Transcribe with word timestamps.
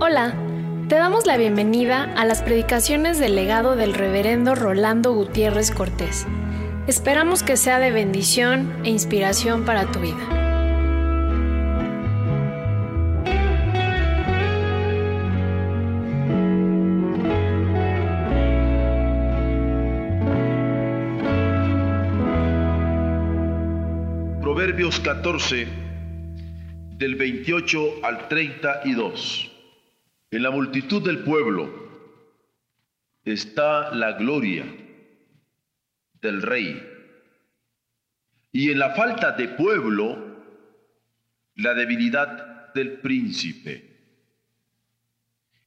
Hola, 0.00 0.34
te 0.88 0.94
damos 0.94 1.26
la 1.26 1.36
bienvenida 1.36 2.04
a 2.16 2.24
las 2.24 2.40
predicaciones 2.40 3.18
del 3.18 3.34
legado 3.34 3.76
del 3.76 3.92
reverendo 3.92 4.54
Rolando 4.54 5.12
Gutiérrez 5.12 5.70
Cortés. 5.70 6.26
Esperamos 6.86 7.42
que 7.42 7.58
sea 7.58 7.78
de 7.78 7.90
bendición 7.90 8.72
e 8.84 8.90
inspiración 8.90 9.66
para 9.66 9.84
tu 9.90 10.00
vida. 10.00 10.39
14, 25.20 25.66
del 26.96 27.14
28 27.14 28.02
al 28.02 28.26
32. 28.26 29.50
En 30.30 30.42
la 30.42 30.50
multitud 30.50 31.04
del 31.04 31.18
pueblo 31.18 31.68
está 33.22 33.94
la 33.94 34.12
gloria 34.12 34.64
del 36.22 36.40
rey. 36.40 36.82
Y 38.50 38.70
en 38.70 38.78
la 38.78 38.94
falta 38.94 39.32
de 39.32 39.48
pueblo, 39.48 40.42
la 41.56 41.74
debilidad 41.74 42.72
del 42.72 42.92
príncipe. 43.00 43.90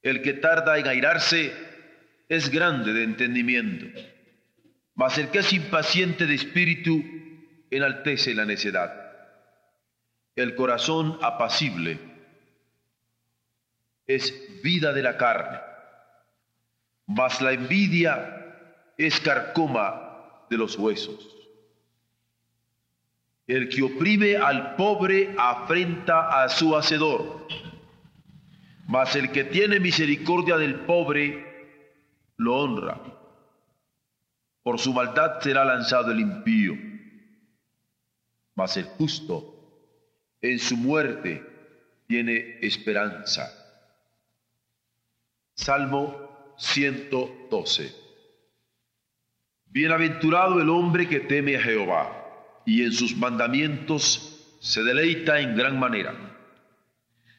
El 0.02 0.20
que 0.20 0.32
tarda 0.32 0.78
en 0.78 0.88
airarse 0.88 1.52
es 2.28 2.50
grande 2.50 2.92
de 2.92 3.04
entendimiento, 3.04 3.86
mas 4.96 5.16
el 5.16 5.28
que 5.28 5.38
es 5.38 5.52
impaciente 5.52 6.26
de 6.26 6.34
espíritu 6.34 7.04
enaltece 7.70 8.34
la 8.34 8.46
necedad. 8.46 9.03
El 10.36 10.56
corazón 10.56 11.18
apacible 11.22 11.98
es 14.06 14.62
vida 14.62 14.92
de 14.92 15.02
la 15.02 15.16
carne, 15.16 15.60
mas 17.06 17.40
la 17.40 17.52
envidia 17.52 18.92
es 18.98 19.20
carcoma 19.20 20.46
de 20.50 20.58
los 20.58 20.76
huesos. 20.76 21.30
El 23.46 23.68
que 23.68 23.82
oprime 23.82 24.36
al 24.36 24.74
pobre 24.74 25.36
afrenta 25.38 26.42
a 26.42 26.48
su 26.48 26.76
hacedor, 26.76 27.46
mas 28.88 29.14
el 29.14 29.30
que 29.30 29.44
tiene 29.44 29.78
misericordia 29.78 30.56
del 30.56 30.80
pobre 30.80 31.78
lo 32.38 32.56
honra. 32.56 33.00
Por 34.64 34.80
su 34.80 34.92
maldad 34.92 35.40
será 35.40 35.64
lanzado 35.64 36.10
el 36.10 36.20
impío, 36.20 36.74
mas 38.54 38.76
el 38.76 38.86
justo 38.86 39.53
en 40.50 40.58
su 40.58 40.76
muerte 40.76 41.42
tiene 42.06 42.58
esperanza. 42.60 43.50
Salmo 45.54 46.54
112. 46.58 47.94
Bienaventurado 49.64 50.60
el 50.60 50.68
hombre 50.68 51.08
que 51.08 51.20
teme 51.20 51.56
a 51.56 51.62
Jehová 51.62 52.60
y 52.66 52.84
en 52.84 52.92
sus 52.92 53.16
mandamientos 53.16 54.58
se 54.60 54.82
deleita 54.82 55.40
en 55.40 55.56
gran 55.56 55.78
manera. 55.78 56.14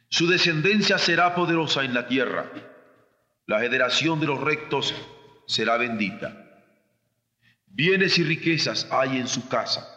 Su 0.09 0.27
descendencia 0.27 0.97
será 0.97 1.35
poderosa 1.35 1.83
en 1.83 1.93
la 1.93 2.07
tierra. 2.07 2.51
La 3.45 3.59
generación 3.59 4.19
de 4.19 4.25
los 4.25 4.41
rectos 4.41 4.95
será 5.45 5.77
bendita. 5.77 6.63
Bienes 7.67 8.17
y 8.17 8.23
riquezas 8.23 8.87
hay 8.89 9.19
en 9.19 9.27
su 9.27 9.47
casa 9.47 9.87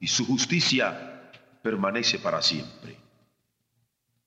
y 0.00 0.08
su 0.08 0.26
justicia 0.26 1.09
permanece 1.62 2.18
para 2.18 2.42
siempre. 2.42 2.96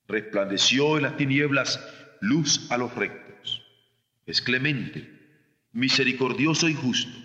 Resplandeció 0.07 0.97
en 0.97 1.03
las 1.03 1.17
tinieblas 1.17 1.79
luz 2.21 2.71
a 2.71 2.77
los 2.77 2.93
rectos. 2.95 3.63
Es 4.25 4.41
clemente, 4.41 5.09
misericordioso 5.71 6.69
y 6.69 6.73
justo. 6.73 7.17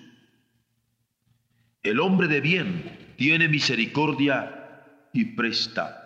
El 1.82 2.00
hombre 2.00 2.28
de 2.28 2.40
bien 2.40 3.14
tiene 3.16 3.48
misericordia 3.48 4.84
y 5.12 5.36
presta. 5.36 6.04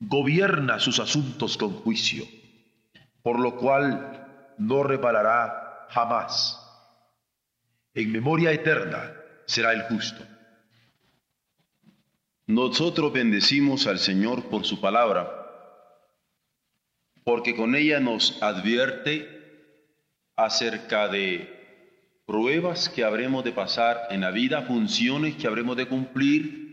Gobierna 0.00 0.78
sus 0.78 0.98
asuntos 0.98 1.56
con 1.56 1.72
juicio, 1.72 2.24
por 3.22 3.38
lo 3.38 3.56
cual 3.56 4.54
no 4.58 4.82
reparará 4.82 5.86
jamás. 5.90 6.60
En 7.94 8.10
memoria 8.10 8.50
eterna 8.52 9.12
será 9.46 9.72
el 9.72 9.82
justo. 9.82 10.24
Nosotros 12.46 13.10
bendecimos 13.12 13.86
al 13.86 13.98
Señor 13.98 14.44
por 14.50 14.66
su 14.66 14.80
palabra, 14.80 15.40
porque 17.24 17.56
con 17.56 17.74
ella 17.74 18.00
nos 18.00 18.42
advierte 18.42 19.26
acerca 20.36 21.08
de 21.08 22.22
pruebas 22.26 22.90
que 22.90 23.02
habremos 23.02 23.44
de 23.44 23.52
pasar 23.52 24.08
en 24.10 24.20
la 24.20 24.30
vida, 24.30 24.62
funciones 24.62 25.36
que 25.36 25.46
habremos 25.46 25.76
de 25.76 25.86
cumplir 25.86 26.64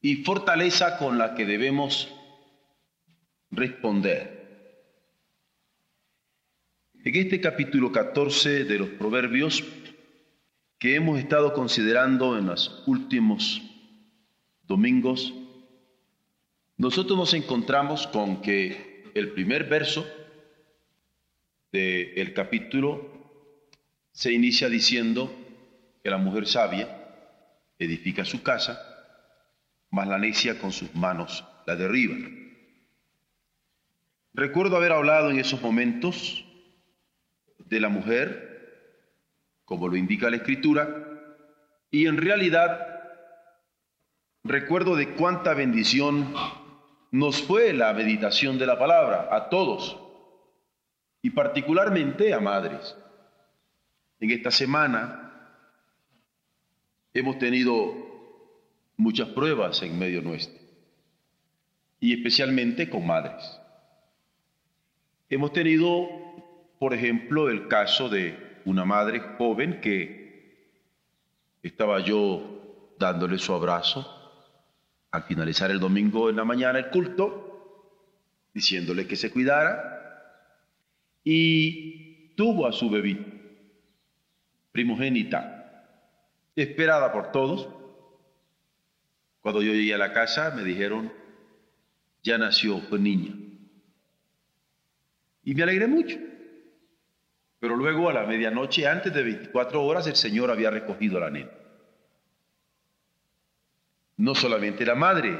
y 0.00 0.16
fortaleza 0.24 0.98
con 0.98 1.18
la 1.18 1.34
que 1.36 1.46
debemos 1.46 2.12
responder. 3.52 4.42
En 7.04 7.14
este 7.14 7.40
capítulo 7.40 7.92
14 7.92 8.64
de 8.64 8.78
los 8.78 8.88
Proverbios 8.90 9.62
que 10.78 10.96
hemos 10.96 11.20
estado 11.20 11.52
considerando 11.52 12.36
en 12.36 12.46
los 12.46 12.82
últimos 12.86 13.71
domingos, 14.72 15.34
nosotros 16.78 17.18
nos 17.18 17.34
encontramos 17.34 18.06
con 18.06 18.40
que 18.40 19.04
el 19.14 19.32
primer 19.32 19.64
verso 19.64 20.06
del 21.70 22.32
capítulo 22.32 23.06
se 24.12 24.32
inicia 24.32 24.70
diciendo 24.70 25.30
que 26.02 26.08
la 26.08 26.16
mujer 26.16 26.46
sabia 26.46 26.88
edifica 27.78 28.24
su 28.24 28.42
casa, 28.42 28.80
mas 29.90 30.08
la 30.08 30.18
necia 30.18 30.58
con 30.58 30.72
sus 30.72 30.94
manos 30.94 31.44
la 31.66 31.76
derriba. 31.76 32.16
Recuerdo 34.32 34.78
haber 34.78 34.92
hablado 34.92 35.30
en 35.30 35.38
esos 35.38 35.60
momentos 35.60 36.46
de 37.58 37.78
la 37.78 37.90
mujer, 37.90 38.96
como 39.66 39.88
lo 39.88 39.96
indica 39.96 40.30
la 40.30 40.36
escritura, 40.36 40.86
y 41.90 42.06
en 42.06 42.16
realidad 42.16 42.91
recuerdo 44.44 44.96
de 44.96 45.14
cuánta 45.14 45.54
bendición 45.54 46.34
nos 47.10 47.42
fue 47.42 47.72
la 47.72 47.92
meditación 47.92 48.58
de 48.58 48.66
la 48.66 48.78
palabra 48.78 49.28
a 49.30 49.48
todos, 49.48 49.98
y 51.20 51.30
particularmente 51.30 52.34
a 52.34 52.40
madres. 52.40 52.96
En 54.18 54.30
esta 54.30 54.50
semana 54.50 55.58
hemos 57.14 57.38
tenido 57.38 57.94
muchas 58.96 59.28
pruebas 59.28 59.82
en 59.82 59.98
medio 59.98 60.22
nuestro, 60.22 60.60
y 62.00 62.12
especialmente 62.14 62.90
con 62.90 63.06
madres. 63.06 63.60
Hemos 65.28 65.52
tenido, 65.52 66.08
por 66.78 66.92
ejemplo, 66.94 67.48
el 67.48 67.68
caso 67.68 68.08
de 68.08 68.60
una 68.64 68.84
madre 68.84 69.20
joven 69.38 69.80
que 69.80 70.22
estaba 71.62 72.00
yo 72.00 72.94
dándole 72.98 73.38
su 73.38 73.54
abrazo 73.54 74.21
al 75.12 75.22
finalizar 75.24 75.70
el 75.70 75.78
domingo 75.78 76.28
en 76.30 76.36
la 76.36 76.44
mañana 76.44 76.78
el 76.78 76.90
culto, 76.90 78.08
diciéndole 78.52 79.06
que 79.06 79.16
se 79.16 79.30
cuidara, 79.30 79.90
y 81.22 82.34
tuvo 82.34 82.66
a 82.66 82.72
su 82.72 82.90
bebito 82.90 83.32
primogénita, 84.72 86.08
esperada 86.56 87.12
por 87.12 87.30
todos. 87.30 87.68
Cuando 89.40 89.62
yo 89.62 89.72
llegué 89.72 89.94
a 89.94 89.98
la 89.98 90.12
casa 90.12 90.50
me 90.50 90.64
dijeron, 90.64 91.12
ya 92.22 92.38
nació 92.38 92.76
un 92.76 93.02
niña. 93.02 93.34
Y 95.44 95.54
me 95.54 95.62
alegré 95.62 95.86
mucho. 95.86 96.18
Pero 97.58 97.76
luego 97.76 98.08
a 98.08 98.12
la 98.12 98.24
medianoche, 98.24 98.88
antes 98.88 99.12
de 99.12 99.22
24 99.22 99.84
horas, 99.84 100.06
el 100.06 100.16
Señor 100.16 100.50
había 100.50 100.70
recogido 100.70 101.18
a 101.18 101.22
la 101.22 101.30
nena. 101.30 101.50
No 104.22 104.36
solamente 104.36 104.86
la 104.86 104.94
madre 104.94 105.36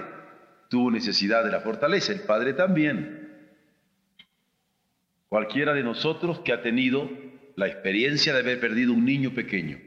tuvo 0.69 0.91
necesidad 0.91 1.45
de 1.45 1.53
la 1.53 1.61
fortaleza, 1.61 2.13
el 2.13 2.23
padre 2.23 2.53
también. 2.53 3.47
Cualquiera 5.29 5.73
de 5.73 5.85
nosotros 5.85 6.41
que 6.41 6.53
ha 6.53 6.63
tenido 6.63 7.09
la 7.55 7.69
experiencia 7.69 8.35
de 8.35 8.41
haber 8.41 8.59
perdido 8.59 8.93
un 8.93 9.05
niño 9.05 9.35
pequeño, 9.35 9.79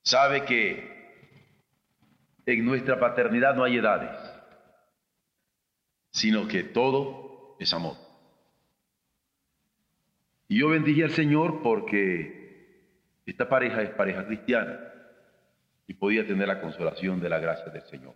sabe 0.00 0.46
que 0.46 0.88
en 2.46 2.64
nuestra 2.64 2.98
paternidad 2.98 3.54
no 3.54 3.62
hay 3.62 3.76
edades, 3.76 4.18
sino 6.10 6.48
que 6.48 6.62
todo 6.62 7.56
es 7.60 7.74
amor. 7.74 7.98
Y 10.48 10.60
yo 10.60 10.70
bendije 10.70 11.04
al 11.04 11.10
Señor 11.10 11.60
porque 11.62 13.20
esta 13.26 13.50
pareja 13.50 13.82
es 13.82 13.90
pareja 13.90 14.26
cristiana. 14.26 14.87
Y 15.88 15.94
podía 15.94 16.24
tener 16.24 16.46
la 16.46 16.60
consolación 16.60 17.18
de 17.18 17.28
la 17.28 17.40
gracia 17.40 17.72
del 17.72 17.82
Señor. 17.82 18.14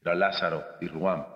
Era 0.00 0.14
Lázaro 0.14 0.64
y 0.80 0.86
Ruán. 0.86 1.26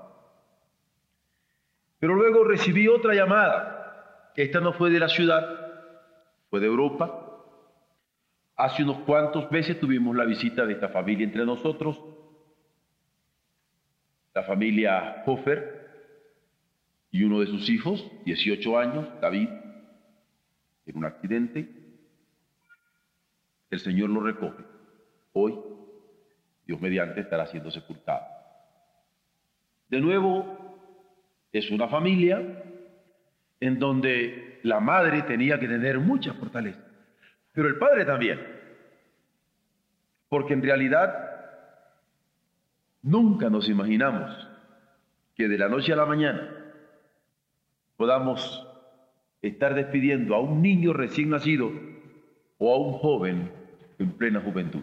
Pero 1.99 2.15
luego 2.15 2.45
recibí 2.45 2.89
otra 2.89 3.13
llamada. 3.15 4.33
Esta 4.37 4.61
no 4.61 4.73
fue 4.73 4.91
de 4.91 5.01
la 5.01 5.09
ciudad, 5.09 5.45
fue 6.49 6.61
de 6.61 6.67
Europa. 6.67 7.25
Hace 8.57 8.83
unos 8.83 9.01
cuantos 9.01 9.51
meses 9.51 9.79
tuvimos 9.81 10.17
la 10.17 10.25
visita 10.25 10.65
de 10.65 10.75
esta 10.75 10.89
familia 10.89 11.25
entre 11.25 11.45
nosotros, 11.45 12.01
la 14.35 14.43
familia 14.45 15.23
Hofer 15.27 15.89
y 17.11 17.25
uno 17.25 17.41
de 17.41 17.47
sus 17.47 17.69
hijos, 17.69 18.05
18 18.25 18.79
años, 18.79 19.09
David, 19.21 19.49
en 20.87 20.97
un 20.97 21.05
accidente. 21.05 21.88
El 23.70 23.81
Señor 23.81 24.11
lo 24.11 24.20
recoge. 24.20 24.65
Hoy, 25.32 25.59
Dios 26.67 26.81
mediante, 26.81 27.20
estará 27.20 27.47
siendo 27.47 27.70
sepultado. 27.70 28.25
De 29.88 30.00
nuevo, 30.00 30.69
es 31.53 31.70
una 31.70 31.88
familia 31.88 32.65
en 33.61 33.79
donde 33.79 34.61
la 34.62 34.81
madre 34.81 35.23
tenía 35.23 35.59
que 35.59 35.69
tener 35.69 35.99
mucha 35.99 36.35
fortaleza, 36.35 36.81
pero 37.53 37.69
el 37.69 37.79
padre 37.79 38.05
también, 38.05 38.41
porque 40.29 40.53
en 40.53 40.62
realidad 40.62 41.29
nunca 43.03 43.49
nos 43.50 43.69
imaginamos 43.69 44.49
que 45.35 45.49
de 45.49 45.59
la 45.59 45.69
noche 45.69 45.93
a 45.93 45.97
la 45.97 46.06
mañana 46.06 46.50
podamos 47.97 48.67
estar 49.41 49.75
despidiendo 49.75 50.35
a 50.35 50.41
un 50.41 50.61
niño 50.62 50.93
recién 50.93 51.31
nacido 51.31 51.70
o 52.59 52.75
a 52.75 52.79
un 52.79 52.93
joven 52.94 53.57
en 53.99 54.12
plena 54.12 54.41
juventud. 54.41 54.83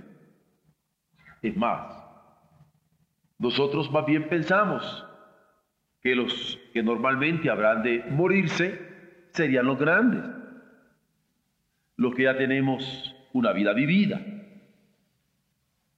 Es 1.41 1.55
más, 1.55 2.05
nosotros 3.37 3.91
más 3.91 4.05
bien 4.05 4.27
pensamos 4.29 5.05
que 6.01 6.15
los 6.15 6.59
que 6.73 6.83
normalmente 6.83 7.49
habrán 7.49 7.83
de 7.83 8.03
morirse 8.09 8.79
serían 9.31 9.65
los 9.65 9.77
grandes, 9.77 10.23
los 11.97 12.13
que 12.15 12.23
ya 12.23 12.37
tenemos 12.37 13.15
una 13.33 13.51
vida 13.53 13.73
vivida. 13.73 14.21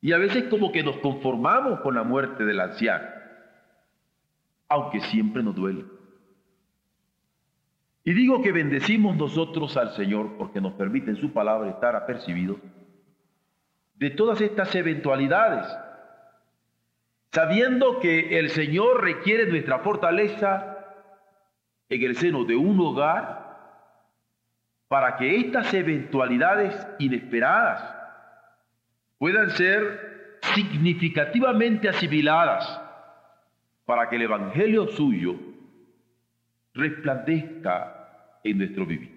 Y 0.01 0.11
a 0.11 0.17
veces 0.17 0.45
como 0.45 0.71
que 0.71 0.83
nos 0.83 0.97
conformamos 0.97 1.81
con 1.81 1.95
la 1.95 2.03
muerte 2.03 2.45
del 2.45 2.59
anciano, 2.59 3.05
aunque 4.69 5.01
siempre 5.01 5.43
nos 5.43 5.55
duele. 5.55 5.85
Y 8.03 8.13
digo 8.13 8.41
que 8.41 8.53
bendecimos 8.53 9.17
nosotros 9.17 9.75
al 9.75 9.91
Señor 9.91 10.37
porque 10.37 10.61
nos 10.61 10.73
permite 10.73 11.11
en 11.11 11.17
su 11.17 11.33
palabra 11.33 11.69
estar 11.69 11.95
apercibidos 11.95 12.57
de 13.97 14.09
todas 14.11 14.41
estas 14.41 14.73
eventualidades 14.75 15.67
sabiendo 17.31 17.99
que 17.99 18.39
el 18.39 18.49
Señor 18.49 19.03
requiere 19.03 19.45
nuestra 19.47 19.79
fortaleza 19.79 20.77
en 21.89 22.03
el 22.03 22.15
seno 22.15 22.45
de 22.45 22.55
un 22.55 22.79
hogar 22.79 23.45
para 24.87 25.17
que 25.17 25.37
estas 25.37 25.73
eventualidades 25.73 26.87
inesperadas 26.99 27.95
puedan 29.17 29.49
ser 29.51 30.39
significativamente 30.55 31.89
asimiladas 31.89 32.81
para 33.85 34.09
que 34.09 34.15
el 34.15 34.23
Evangelio 34.23 34.87
suyo 34.87 35.35
resplandezca 36.73 38.39
en 38.43 38.57
nuestro 38.57 38.85
vivir. 38.85 39.16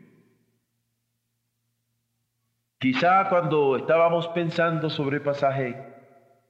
Quizá 2.81 3.29
cuando 3.29 3.77
estábamos 3.77 4.27
pensando 4.29 4.89
sobre 4.89 5.19
el 5.19 5.23
pasaje 5.23 5.77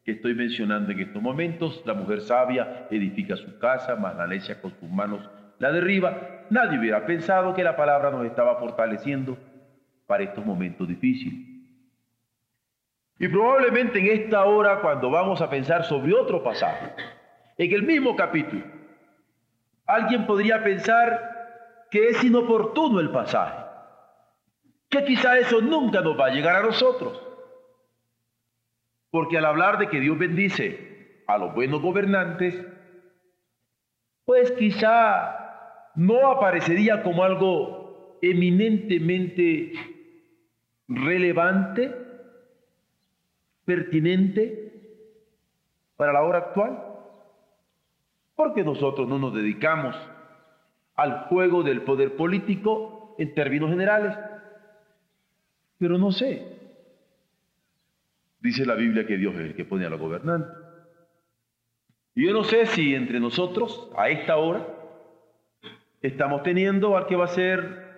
que 0.05 0.12
estoy 0.12 0.32
mencionando 0.32 0.93
en 0.93 1.00
estos 1.00 1.21
momentos. 1.21 1.82
La 1.85 1.93
mujer 1.93 2.21
sabia 2.21 2.87
edifica 2.88 3.35
su 3.35 3.59
casa, 3.59 3.97
mas 3.97 4.15
la 4.17 4.29
con 4.62 4.71
sus 4.79 4.88
manos 4.88 5.29
la 5.59 5.73
derriba. 5.73 6.47
Nadie 6.50 6.79
hubiera 6.79 7.05
pensado 7.05 7.53
que 7.53 7.65
la 7.65 7.75
palabra 7.75 8.12
nos 8.12 8.25
estaba 8.25 8.61
fortaleciendo 8.61 9.37
para 10.06 10.23
estos 10.23 10.47
momentos 10.47 10.87
difíciles. 10.87 11.35
Y 13.19 13.27
probablemente 13.27 13.99
en 13.99 14.23
esta 14.23 14.44
hora, 14.44 14.81
cuando 14.81 15.11
vamos 15.11 15.41
a 15.41 15.50
pensar 15.50 15.82
sobre 15.85 16.15
otro 16.15 16.44
pasaje, 16.44 16.94
en 17.59 17.73
el 17.73 17.82
mismo 17.82 18.15
capítulo, 18.15 18.62
alguien 19.85 20.27
podría 20.27 20.62
pensar 20.62 21.88
que 21.91 22.11
es 22.11 22.23
inoportuno 22.23 23.00
el 23.00 23.11
pasaje, 23.11 23.65
que 24.90 25.04
quizá 25.04 25.38
eso 25.38 25.60
nunca 25.60 26.00
nos 26.00 26.19
va 26.19 26.26
a 26.26 26.34
llegar 26.34 26.56
a 26.56 26.66
nosotros. 26.66 27.22
Porque 29.10 29.38
al 29.38 29.44
hablar 29.44 29.78
de 29.78 29.88
que 29.88 30.00
Dios 30.00 30.19
bendice 30.19 31.22
a 31.26 31.38
los 31.38 31.54
buenos 31.54 31.81
gobernantes, 31.81 32.54
pues 34.25 34.50
quizá 34.52 35.92
no 35.94 36.31
aparecería 36.31 37.02
como 37.02 37.22
algo 37.22 38.19
eminentemente 38.20 39.72
relevante, 40.88 41.94
pertinente 43.64 44.72
para 45.96 46.12
la 46.12 46.22
hora 46.22 46.38
actual. 46.38 46.84
Porque 48.34 48.64
nosotros 48.64 49.06
no 49.08 49.19
nos 49.19 49.34
dedicamos 49.34 49.96
al 50.96 51.26
juego 51.28 51.62
del 51.62 51.82
poder 51.82 52.16
político 52.16 53.14
en 53.19 53.34
términos 53.34 53.70
generales. 53.70 54.16
Pero 55.81 55.99
no 55.99 56.12
sé, 56.12 56.61
Dice 58.41 58.65
la 58.65 58.75
Biblia 58.75 59.06
que 59.06 59.19
Dios 59.19 59.35
es 59.35 59.41
el 59.41 59.55
que 59.55 59.65
pone 59.65 59.85
a 59.85 59.91
los 59.91 60.00
gobernantes. 60.00 60.50
Y 62.15 62.27
yo 62.27 62.32
no 62.32 62.43
sé 62.44 62.67
si 62.67 62.94
entre 62.94 63.21
nosotros, 63.21 63.91
a 63.97 64.09
esta 64.09 64.37
hora, 64.37 64.67
estamos 66.00 66.43
teniendo 66.43 66.97
al 66.97 67.06
que 67.06 67.17
va 67.17 67.27
a 67.27 67.29
ser 67.29 67.91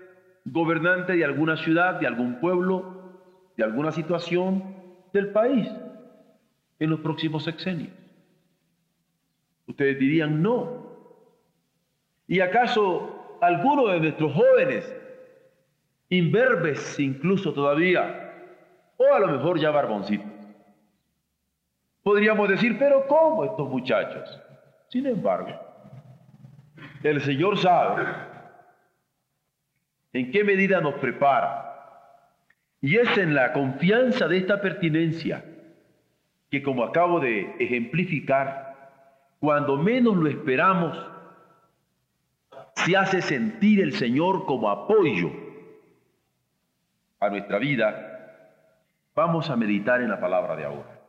gobernante 0.44 1.14
de 1.14 1.25
alguna 1.25 1.56
ciudad, 1.56 2.00
de 2.00 2.08
algún 2.08 2.40
pueblo, 2.40 3.20
de 3.56 3.62
alguna 3.62 3.93
situación 3.93 4.75
del 5.12 5.31
país 5.31 5.70
en 6.81 6.90
los 6.90 7.00
próximos 7.00 7.44
sexenios. 7.44 7.93
Ustedes 9.69 9.99
dirían 9.99 10.43
no. 10.43 10.90
¿Y 12.26 12.40
acaso 12.40 13.38
alguno 13.40 13.87
de 13.88 14.00
nuestros 14.00 14.32
jóvenes, 14.32 14.93
imberbes 16.12 16.98
incluso 17.00 17.54
todavía, 17.54 18.34
o 18.98 19.14
a 19.14 19.18
lo 19.18 19.28
mejor 19.28 19.58
ya 19.58 19.70
barboncitos, 19.70 20.30
Podríamos 22.02 22.48
decir, 22.48 22.78
pero 22.81 23.06
¿cómo 23.06 23.44
estos 23.44 23.69
muchachos? 23.69 24.40
Sin 24.88 25.06
embargo, 25.06 25.52
el 27.04 27.20
Señor 27.20 27.56
sabe 27.58 28.04
en 30.12 30.32
qué 30.32 30.42
medida 30.42 30.81
nos 30.81 30.94
prepara. 30.94 31.69
Y 32.81 32.96
es 32.96 33.16
en 33.16 33.36
la 33.36 33.52
confianza 33.52 34.26
de 34.26 34.38
esta 34.38 34.60
pertinencia 34.60 35.44
que, 36.50 36.60
como 36.60 36.82
acabo 36.82 37.20
de 37.20 37.54
ejemplificar, 37.60 38.90
cuando 39.38 39.76
menos 39.76 40.16
lo 40.16 40.28
esperamos, 40.28 40.98
se 42.74 42.96
hace 42.96 43.22
sentir 43.22 43.81
el 43.81 43.92
Señor 43.92 44.44
como 44.44 44.69
apoyo 44.69 45.31
a 47.22 47.31
nuestra 47.31 47.58
vida. 47.58 48.19
Vamos 49.14 49.48
a 49.48 49.56
meditar 49.56 50.02
en 50.02 50.10
la 50.10 50.20
palabra 50.20 50.56
de 50.56 50.64
ahora. 50.64 51.00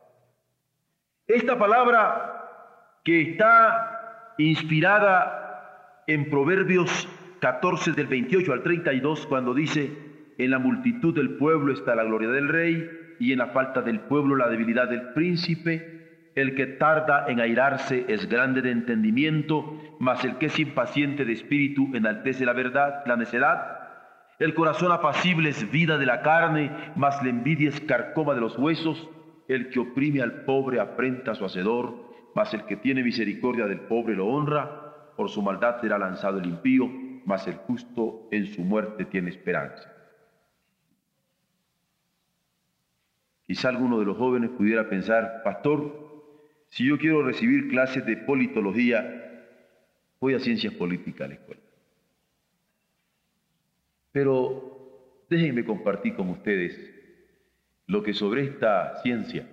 Esta 1.26 1.58
palabra 1.58 3.00
que 3.02 3.32
está 3.32 4.34
inspirada 4.38 6.02
en 6.06 6.30
Proverbios 6.30 7.08
14 7.40 7.92
del 7.92 8.06
28 8.06 8.52
al 8.52 8.62
32, 8.62 9.26
cuando 9.26 9.54
dice, 9.54 9.90
en 10.38 10.50
la 10.50 10.58
multitud 10.60 11.14
del 11.14 11.36
pueblo 11.36 11.72
está 11.72 11.96
la 11.96 12.04
gloria 12.04 12.28
del 12.28 12.48
rey 12.48 13.16
y 13.18 13.32
en 13.32 13.38
la 13.38 13.48
falta 13.48 13.82
del 13.82 14.00
pueblo 14.00 14.36
la 14.36 14.48
debilidad 14.48 14.88
del 14.88 15.12
príncipe. 15.14 16.30
El 16.36 16.54
que 16.54 16.66
tarda 16.66 17.26
en 17.28 17.40
airarse 17.40 18.04
es 18.08 18.28
grande 18.28 18.62
de 18.62 18.70
entendimiento, 18.70 19.80
mas 19.98 20.24
el 20.24 20.38
que 20.38 20.46
es 20.46 20.58
impaciente 20.60 21.24
de 21.24 21.32
espíritu 21.32 21.90
enaltece 21.94 22.44
la 22.44 22.52
verdad, 22.52 23.02
la 23.06 23.16
necedad. 23.16 23.73
El 24.38 24.54
corazón 24.54 24.90
apacible 24.90 25.50
es 25.50 25.70
vida 25.70 25.96
de 25.96 26.06
la 26.06 26.22
carne, 26.22 26.70
mas 26.96 27.22
la 27.22 27.30
envidia 27.30 27.68
es 27.68 27.80
carcoma 27.80 28.34
de 28.34 28.40
los 28.40 28.58
huesos. 28.58 29.08
El 29.46 29.70
que 29.70 29.78
oprime 29.78 30.22
al 30.22 30.44
pobre 30.44 30.80
afrenta 30.80 31.32
a 31.32 31.34
su 31.34 31.44
hacedor, 31.44 31.94
mas 32.34 32.52
el 32.52 32.64
que 32.64 32.76
tiene 32.76 33.02
misericordia 33.02 33.66
del 33.66 33.80
pobre 33.80 34.16
lo 34.16 34.26
honra. 34.26 35.12
Por 35.16 35.28
su 35.28 35.42
maldad 35.42 35.80
será 35.80 35.98
lanzado 35.98 36.38
el 36.38 36.46
impío, 36.46 36.90
mas 37.24 37.46
el 37.46 37.54
justo 37.54 38.28
en 38.32 38.46
su 38.46 38.62
muerte 38.62 39.04
tiene 39.04 39.30
esperanza. 39.30 39.90
Quizá 43.46 43.68
alguno 43.68 44.00
de 44.00 44.06
los 44.06 44.16
jóvenes 44.16 44.50
pudiera 44.50 44.88
pensar, 44.88 45.42
pastor, 45.44 46.04
si 46.68 46.86
yo 46.86 46.98
quiero 46.98 47.22
recibir 47.22 47.68
clases 47.68 48.04
de 48.04 48.16
politología, 48.16 49.46
voy 50.18 50.34
a 50.34 50.40
ciencias 50.40 50.74
políticas 50.74 51.26
a 51.26 51.28
la 51.28 51.34
escuela. 51.34 51.63
Pero 54.14 55.26
déjenme 55.28 55.64
compartir 55.64 56.14
con 56.14 56.28
ustedes 56.28 56.78
lo 57.88 58.00
que 58.04 58.14
sobre 58.14 58.44
esta 58.44 58.94
ciencia 59.02 59.44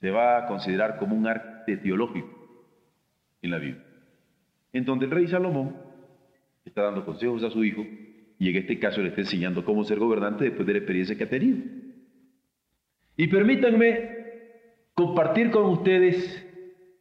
se 0.00 0.10
va 0.10 0.38
a 0.38 0.46
considerar 0.46 0.96
como 0.96 1.14
un 1.14 1.26
arte 1.26 1.76
teológico 1.76 2.66
en 3.42 3.50
la 3.50 3.58
Biblia, 3.58 3.84
en 4.72 4.86
donde 4.86 5.04
el 5.04 5.10
rey 5.10 5.26
Salomón 5.26 5.76
está 6.64 6.84
dando 6.84 7.04
consejos 7.04 7.44
a 7.44 7.50
su 7.50 7.62
hijo 7.62 7.84
y 8.38 8.48
en 8.48 8.56
este 8.56 8.78
caso 8.78 9.02
le 9.02 9.08
está 9.08 9.20
enseñando 9.20 9.62
cómo 9.62 9.84
ser 9.84 9.98
gobernante 9.98 10.44
después 10.44 10.66
de 10.66 10.72
la 10.72 10.78
experiencia 10.78 11.18
que 11.18 11.24
ha 11.24 11.28
tenido. 11.28 11.58
Y 13.18 13.26
permítanme 13.26 14.16
compartir 14.94 15.50
con 15.50 15.66
ustedes, 15.66 16.46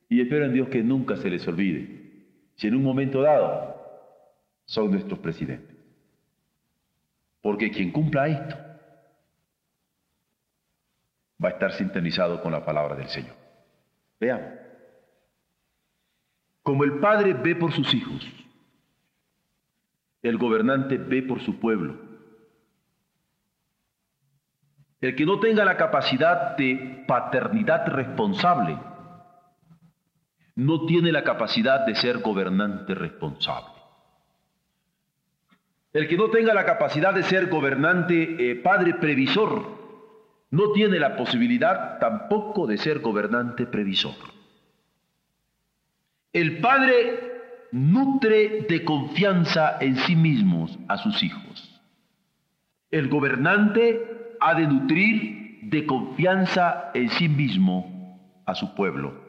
y 0.09 0.19
espero 0.19 0.43
en 0.43 0.53
Dios 0.53 0.67
que 0.67 0.83
nunca 0.83 1.15
se 1.15 1.29
les 1.29 1.47
olvide, 1.47 1.87
si 2.55 2.67
en 2.67 2.75
un 2.75 2.83
momento 2.83 3.21
dado 3.21 3.76
son 4.67 4.91
nuestros 4.91 5.17
presidentes. 5.19 5.75
Porque 7.41 7.71
quien 7.71 7.91
cumpla 7.91 8.27
esto 8.27 8.55
va 11.43 11.49
a 11.49 11.51
estar 11.53 11.71
sintonizado 11.71 12.41
con 12.41 12.51
la 12.51 12.63
palabra 12.63 12.95
del 12.95 13.07
Señor. 13.07 13.35
Veamos. 14.19 14.51
Como 16.61 16.83
el 16.83 16.99
Padre 16.99 17.33
ve 17.33 17.55
por 17.55 17.71
sus 17.71 17.93
hijos, 17.93 18.27
el 20.21 20.37
gobernante 20.37 20.97
ve 20.97 21.23
por 21.23 21.39
su 21.39 21.59
pueblo. 21.59 22.05
El 24.99 25.15
que 25.15 25.25
no 25.25 25.39
tenga 25.39 25.63
la 25.63 25.77
capacidad 25.77 26.57
de 26.57 27.05
paternidad 27.07 27.87
responsable, 27.87 28.77
no 30.55 30.85
tiene 30.87 31.11
la 31.11 31.23
capacidad 31.23 31.85
de 31.85 31.95
ser 31.95 32.17
gobernante 32.17 32.95
responsable. 32.95 33.76
El 35.97 36.07
que 36.07 36.15
no 36.15 36.29
tenga 36.29 36.53
la 36.53 36.63
capacidad 36.63 37.11
de 37.11 37.23
ser 37.23 37.47
gobernante, 37.47 38.51
eh, 38.51 38.55
padre 38.57 38.93
previsor, 38.93 39.65
no 40.51 40.71
tiene 40.71 40.99
la 40.99 41.15
posibilidad 41.15 41.97
tampoco 41.97 42.67
de 42.67 42.77
ser 42.77 42.99
gobernante 42.99 43.65
previsor. 43.65 44.13
El 46.31 46.59
padre 46.59 47.69
nutre 47.71 48.67
de 48.69 48.83
confianza 48.85 49.79
en 49.79 49.95
sí 49.95 50.15
mismos 50.15 50.77
a 50.87 50.99
sus 50.99 51.23
hijos. 51.23 51.81
El 52.91 53.09
gobernante 53.09 54.35
ha 54.39 54.53
de 54.53 54.67
nutrir 54.67 55.61
de 55.63 55.87
confianza 55.87 56.91
en 56.93 57.09
sí 57.09 57.27
mismo 57.27 58.43
a 58.45 58.53
su 58.53 58.75
pueblo. 58.75 59.26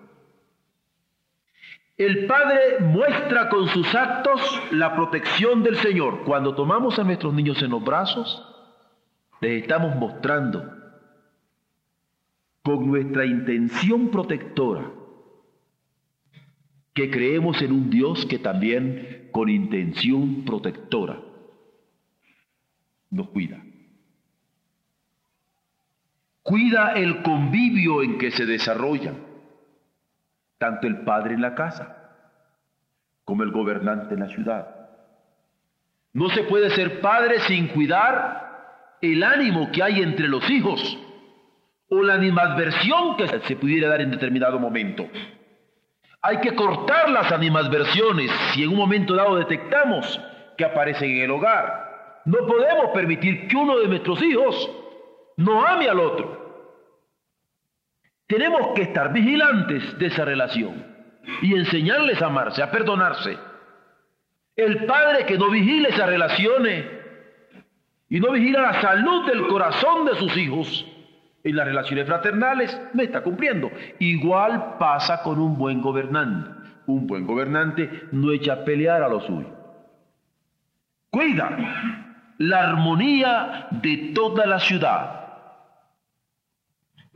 El 1.98 2.26
Padre 2.26 2.78
muestra 2.80 3.48
con 3.48 3.68
sus 3.68 3.92
actos 3.94 4.40
la 4.70 4.94
protección 4.94 5.64
del 5.64 5.76
Señor. 5.76 6.22
Cuando 6.24 6.54
tomamos 6.54 6.98
a 6.98 7.04
nuestros 7.04 7.34
niños 7.34 7.60
en 7.60 7.70
los 7.70 7.84
brazos, 7.84 8.42
les 9.40 9.62
estamos 9.62 9.96
mostrando 9.96 10.72
con 12.62 12.86
nuestra 12.86 13.26
intención 13.26 14.10
protectora 14.10 14.90
que 16.94 17.10
creemos 17.10 17.60
en 17.62 17.72
un 17.72 17.90
Dios 17.90 18.24
que 18.26 18.38
también 18.38 19.28
con 19.32 19.48
intención 19.48 20.44
protectora 20.44 21.20
nos 23.10 23.28
cuida 23.30 23.62
cuida 26.48 26.94
el 26.94 27.20
convivio 27.22 28.02
en 28.02 28.16
que 28.16 28.30
se 28.30 28.46
desarrolla, 28.46 29.12
tanto 30.58 30.86
el 30.86 31.02
padre 31.02 31.34
en 31.34 31.42
la 31.42 31.54
casa 31.54 31.96
como 33.24 33.42
el 33.42 33.50
gobernante 33.50 34.14
en 34.14 34.20
la 34.20 34.28
ciudad. 34.28 34.74
No 36.12 36.28
se 36.30 36.42
puede 36.44 36.70
ser 36.70 37.00
padre 37.00 37.40
sin 37.40 37.68
cuidar 37.68 38.96
el 39.00 39.22
ánimo 39.22 39.70
que 39.70 39.82
hay 39.82 40.02
entre 40.02 40.28
los 40.28 40.48
hijos 40.50 40.98
o 41.90 42.02
la 42.02 42.14
animadversión 42.14 43.16
que 43.16 43.28
se 43.28 43.56
pudiera 43.56 43.88
dar 43.88 44.00
en 44.00 44.10
determinado 44.10 44.58
momento. 44.58 45.06
Hay 46.22 46.38
que 46.38 46.54
cortar 46.54 47.10
las 47.10 47.30
animadversiones 47.30 48.30
si 48.52 48.64
en 48.64 48.70
un 48.70 48.76
momento 48.76 49.14
dado 49.14 49.36
detectamos 49.36 50.20
que 50.56 50.64
aparecen 50.64 51.10
en 51.10 51.22
el 51.22 51.30
hogar. 51.30 52.22
No 52.24 52.38
podemos 52.46 52.90
permitir 52.92 53.46
que 53.46 53.56
uno 53.56 53.78
de 53.78 53.88
nuestros 53.88 54.22
hijos 54.22 54.70
no 55.36 55.64
ame 55.64 55.88
al 55.88 56.00
otro. 56.00 56.37
Tenemos 58.28 58.74
que 58.74 58.82
estar 58.82 59.10
vigilantes 59.10 59.98
de 59.98 60.06
esa 60.06 60.24
relación 60.26 60.84
y 61.40 61.54
enseñarles 61.54 62.20
a 62.20 62.26
amarse, 62.26 62.62
a 62.62 62.70
perdonarse. 62.70 63.38
El 64.54 64.84
padre 64.84 65.24
que 65.24 65.38
no 65.38 65.50
vigila 65.50 65.88
esas 65.88 66.08
relaciones 66.08 66.84
y 68.10 68.20
no 68.20 68.30
vigila 68.32 68.60
la 68.60 68.82
salud 68.82 69.26
del 69.26 69.46
corazón 69.46 70.04
de 70.04 70.14
sus 70.16 70.36
hijos 70.36 70.86
en 71.42 71.56
las 71.56 71.66
relaciones 71.66 72.06
fraternales, 72.06 72.78
no 72.92 73.02
está 73.02 73.22
cumpliendo. 73.22 73.70
Igual 73.98 74.76
pasa 74.78 75.22
con 75.22 75.40
un 75.40 75.56
buen 75.56 75.80
gobernante. 75.80 76.50
Un 76.86 77.06
buen 77.06 77.26
gobernante 77.26 78.08
no 78.12 78.30
echa 78.32 78.52
a 78.52 78.64
pelear 78.64 79.02
a 79.02 79.08
lo 79.08 79.20
suyo. 79.20 79.48
Cuida 81.08 81.56
la 82.36 82.68
armonía 82.68 83.68
de 83.70 84.12
toda 84.14 84.44
la 84.44 84.60
ciudad 84.60 85.17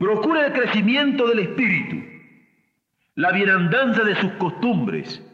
Procura 0.03 0.47
el 0.47 0.51
crecimiento 0.51 1.25
del 1.29 1.39
espíritu, 1.39 1.95
la 3.15 3.31
bienandanza 3.31 4.03
de 4.03 4.15
sus 4.15 4.33
costumbres, 4.33 5.25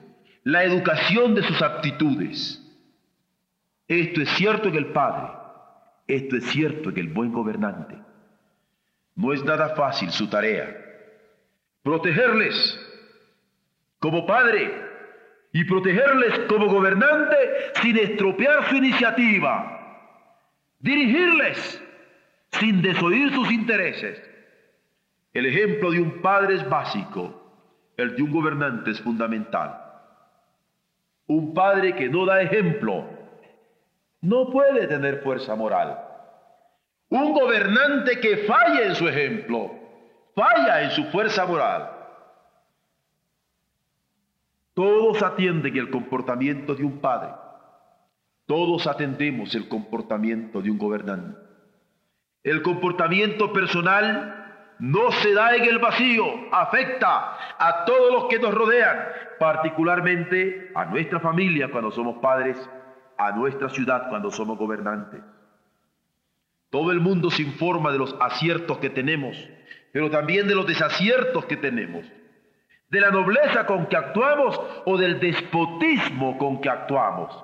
la 0.44 0.64
educación 0.64 1.34
de 1.34 1.42
sus 1.42 1.60
aptitudes. 1.64 2.64
Esto 3.88 4.22
es 4.22 4.30
cierto 4.30 4.72
que 4.72 4.78
el 4.78 4.92
Padre, 4.92 5.32
esto 6.06 6.36
es 6.36 6.44
cierto 6.52 6.94
que 6.94 7.00
el 7.00 7.08
buen 7.08 7.32
gobernante. 7.32 7.96
No 9.16 9.34
es 9.34 9.44
nada 9.44 9.70
fácil 9.70 10.12
su 10.12 10.30
tarea. 10.30 10.70
Protegerles 11.82 12.80
como 13.98 14.28
padre 14.28 14.72
y 15.52 15.64
protegerles 15.64 16.42
como 16.48 16.68
gobernante 16.68 17.38
sin 17.82 17.98
estropear 17.98 18.70
su 18.70 18.76
iniciativa. 18.76 20.06
Dirigirles 20.78 21.84
sin 22.52 22.84
desoír 22.84 23.34
sus 23.34 23.52
intereses 23.52 24.29
el 25.34 25.46
ejemplo 25.46 25.92
de 25.92 26.02
un 26.02 26.22
padre 26.22 26.56
es 26.56 26.68
básico, 26.68 27.40
el 27.98 28.16
de 28.16 28.24
un 28.24 28.32
gobernante 28.32 28.92
es 28.92 29.02
fundamental. 29.02 29.86
Un 31.28 31.54
padre 31.54 31.96
que 31.96 32.10
no 32.10 32.26
da 32.26 32.42
ejemplo 32.42 33.06
no 34.22 34.50
puede 34.50 34.88
tener 34.88 35.22
fuerza 35.22 35.56
moral. 35.56 36.00
Un 37.10 37.34
gobernante 37.34 38.20
que 38.20 38.38
falla 38.38 38.86
en 38.86 38.96
su 38.96 39.08
ejemplo, 39.08 39.72
falla 40.36 40.84
en 40.84 40.92
su 40.92 41.04
fuerza 41.06 41.46
moral. 41.46 41.92
Todos 44.74 45.22
atienden 45.22 45.76
el 45.78 45.90
comportamiento 45.90 46.74
de 46.74 46.84
un 46.84 47.00
padre. 47.00 47.34
Todos 48.46 48.88
atendemos 48.88 49.54
el 49.54 49.68
comportamiento 49.68 50.62
de 50.62 50.72
un 50.72 50.78
gobernante. 50.78 51.38
El 52.44 52.62
comportamiento 52.62 53.52
personal 53.54 54.39
no 54.80 55.12
se 55.12 55.34
da 55.34 55.56
en 55.56 55.66
el 55.66 55.80
vacío, 55.80 56.26
afecta 56.52 57.38
a 57.58 57.84
todos 57.86 58.14
los 58.14 58.26
que 58.30 58.40
nos 58.40 58.54
rodean, 58.54 58.98
particularmente 59.38 60.72
a 60.74 60.86
nuestra 60.86 61.20
familia 61.20 61.70
cuando 61.70 61.92
somos 61.92 62.18
padres, 62.20 62.58
a 63.18 63.32
nuestra 63.34 63.70
ciudad 63.70 64.08
cuando 64.10 64.32
somos 64.32 64.58
gobernantes. 64.58 65.22
Todo 66.70 66.92
el 66.92 67.02
mundo 67.02 67.30
se 67.30 67.42
informa 67.42 67.92
de 67.92 67.98
los 67.98 68.16
aciertos 68.22 68.78
que 68.78 68.90
tenemos, 68.90 69.38
pero 69.92 70.10
también 70.10 70.48
de 70.48 70.56
los 70.56 70.66
desaciertos 70.66 71.46
que 71.46 71.58
tenemos, 71.58 72.06
de 72.90 73.02
la 73.02 73.12
nobleza 73.12 73.66
con 73.66 73.88
que 73.88 73.98
actuamos 73.98 74.60
o 74.86 74.98
del 74.98 75.20
despotismo 75.20 76.38
con 76.38 76.62
que 76.62 76.70
actuamos, 76.70 77.44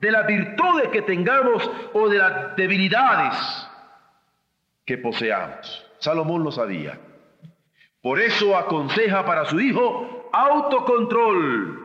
de 0.00 0.10
las 0.10 0.26
virtudes 0.26 0.88
que 0.88 1.02
tengamos 1.02 1.70
o 1.92 2.08
de 2.08 2.18
las 2.18 2.56
debilidades 2.56 3.68
que 4.84 4.98
poseamos. 4.98 5.91
Salomón 6.02 6.42
lo 6.42 6.50
sabía. 6.50 6.98
Por 8.02 8.18
eso 8.18 8.56
aconseja 8.56 9.24
para 9.24 9.44
su 9.44 9.60
hijo 9.60 10.28
autocontrol, 10.32 11.78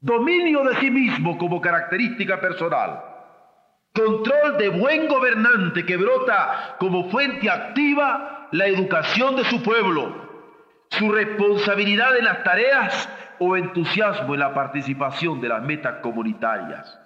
dominio 0.00 0.62
de 0.64 0.76
sí 0.76 0.90
mismo 0.90 1.38
como 1.38 1.62
característica 1.62 2.38
personal, 2.40 3.02
control 3.94 4.58
de 4.58 4.68
buen 4.68 5.08
gobernante 5.08 5.86
que 5.86 5.96
brota 5.96 6.76
como 6.78 7.08
fuente 7.08 7.48
activa 7.48 8.48
la 8.52 8.66
educación 8.66 9.34
de 9.36 9.44
su 9.44 9.62
pueblo, 9.62 10.28
su 10.90 11.10
responsabilidad 11.10 12.18
en 12.18 12.26
las 12.26 12.44
tareas 12.44 13.08
o 13.38 13.56
entusiasmo 13.56 14.34
en 14.34 14.40
la 14.40 14.52
participación 14.52 15.40
de 15.40 15.48
las 15.48 15.62
metas 15.62 16.00
comunitarias. 16.02 16.98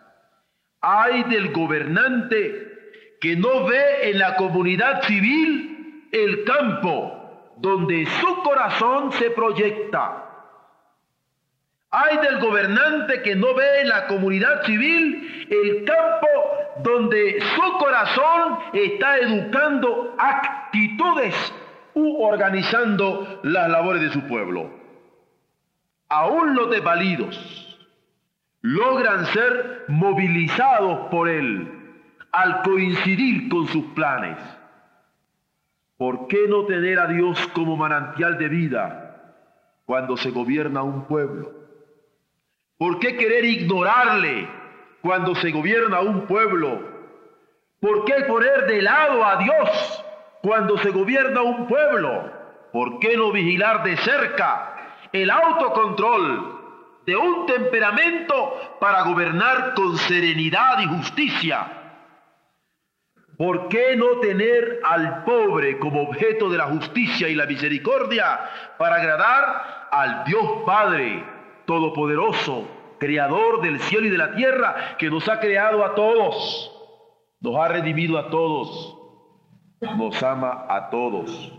Hay 0.80 1.22
del 1.24 1.52
gobernante 1.52 2.72
que 3.20 3.36
no 3.36 3.64
ve 3.64 4.10
en 4.10 4.18
la 4.18 4.34
comunidad 4.34 5.02
civil 5.02 5.73
el 6.14 6.44
campo 6.44 7.52
donde 7.56 8.06
su 8.06 8.42
corazón 8.42 9.10
se 9.12 9.30
proyecta. 9.30 10.20
Hay 11.90 12.18
del 12.18 12.38
gobernante 12.38 13.22
que 13.22 13.34
no 13.34 13.54
ve 13.54 13.80
en 13.80 13.88
la 13.88 14.06
comunidad 14.06 14.64
civil 14.64 15.46
el 15.50 15.84
campo 15.84 16.28
donde 16.82 17.40
su 17.40 17.72
corazón 17.78 18.58
está 18.72 19.18
educando 19.18 20.14
actitudes 20.18 21.34
u 21.94 22.22
organizando 22.22 23.40
las 23.42 23.68
labores 23.68 24.02
de 24.02 24.10
su 24.10 24.20
pueblo. 24.22 24.70
Aún 26.08 26.54
los 26.54 26.70
desvalidos 26.70 27.78
logran 28.62 29.26
ser 29.26 29.84
movilizados 29.88 31.08
por 31.10 31.28
él 31.28 31.68
al 32.32 32.62
coincidir 32.62 33.48
con 33.48 33.66
sus 33.68 33.84
planes. 33.94 34.36
¿Por 35.96 36.26
qué 36.26 36.46
no 36.48 36.66
tener 36.66 36.98
a 36.98 37.06
Dios 37.06 37.38
como 37.54 37.76
manantial 37.76 38.38
de 38.38 38.48
vida 38.48 39.34
cuando 39.84 40.16
se 40.16 40.30
gobierna 40.30 40.82
un 40.82 41.06
pueblo? 41.06 41.52
¿Por 42.76 42.98
qué 42.98 43.16
querer 43.16 43.44
ignorarle 43.44 44.48
cuando 45.02 45.34
se 45.34 45.50
gobierna 45.50 46.00
un 46.00 46.26
pueblo? 46.26 46.80
¿Por 47.80 48.04
qué 48.04 48.24
poner 48.26 48.66
de 48.66 48.82
lado 48.82 49.24
a 49.24 49.36
Dios 49.36 50.04
cuando 50.42 50.76
se 50.78 50.90
gobierna 50.90 51.42
un 51.42 51.66
pueblo? 51.66 52.30
¿Por 52.72 52.98
qué 52.98 53.16
no 53.16 53.30
vigilar 53.30 53.84
de 53.84 53.96
cerca 53.98 54.74
el 55.12 55.30
autocontrol 55.30 56.64
de 57.06 57.16
un 57.16 57.46
temperamento 57.46 58.76
para 58.80 59.02
gobernar 59.02 59.74
con 59.74 59.96
serenidad 59.96 60.80
y 60.80 60.86
justicia. 60.86 61.83
¿Por 63.36 63.68
qué 63.68 63.96
no 63.96 64.20
tener 64.20 64.80
al 64.84 65.24
pobre 65.24 65.78
como 65.78 66.02
objeto 66.02 66.48
de 66.48 66.58
la 66.58 66.66
justicia 66.66 67.28
y 67.28 67.34
la 67.34 67.46
misericordia 67.46 68.40
para 68.78 68.96
agradar 68.96 69.88
al 69.90 70.24
Dios 70.24 70.44
Padre 70.64 71.24
Todopoderoso, 71.64 72.68
Creador 72.98 73.60
del 73.60 73.80
cielo 73.80 74.06
y 74.06 74.10
de 74.10 74.18
la 74.18 74.34
tierra, 74.34 74.96
que 74.98 75.10
nos 75.10 75.28
ha 75.28 75.40
creado 75.40 75.84
a 75.84 75.94
todos, 75.94 76.70
nos 77.40 77.56
ha 77.56 77.68
redimido 77.68 78.18
a 78.18 78.30
todos, 78.30 78.98
nos 79.80 80.22
ama 80.22 80.66
a 80.68 80.90
todos? 80.90 81.52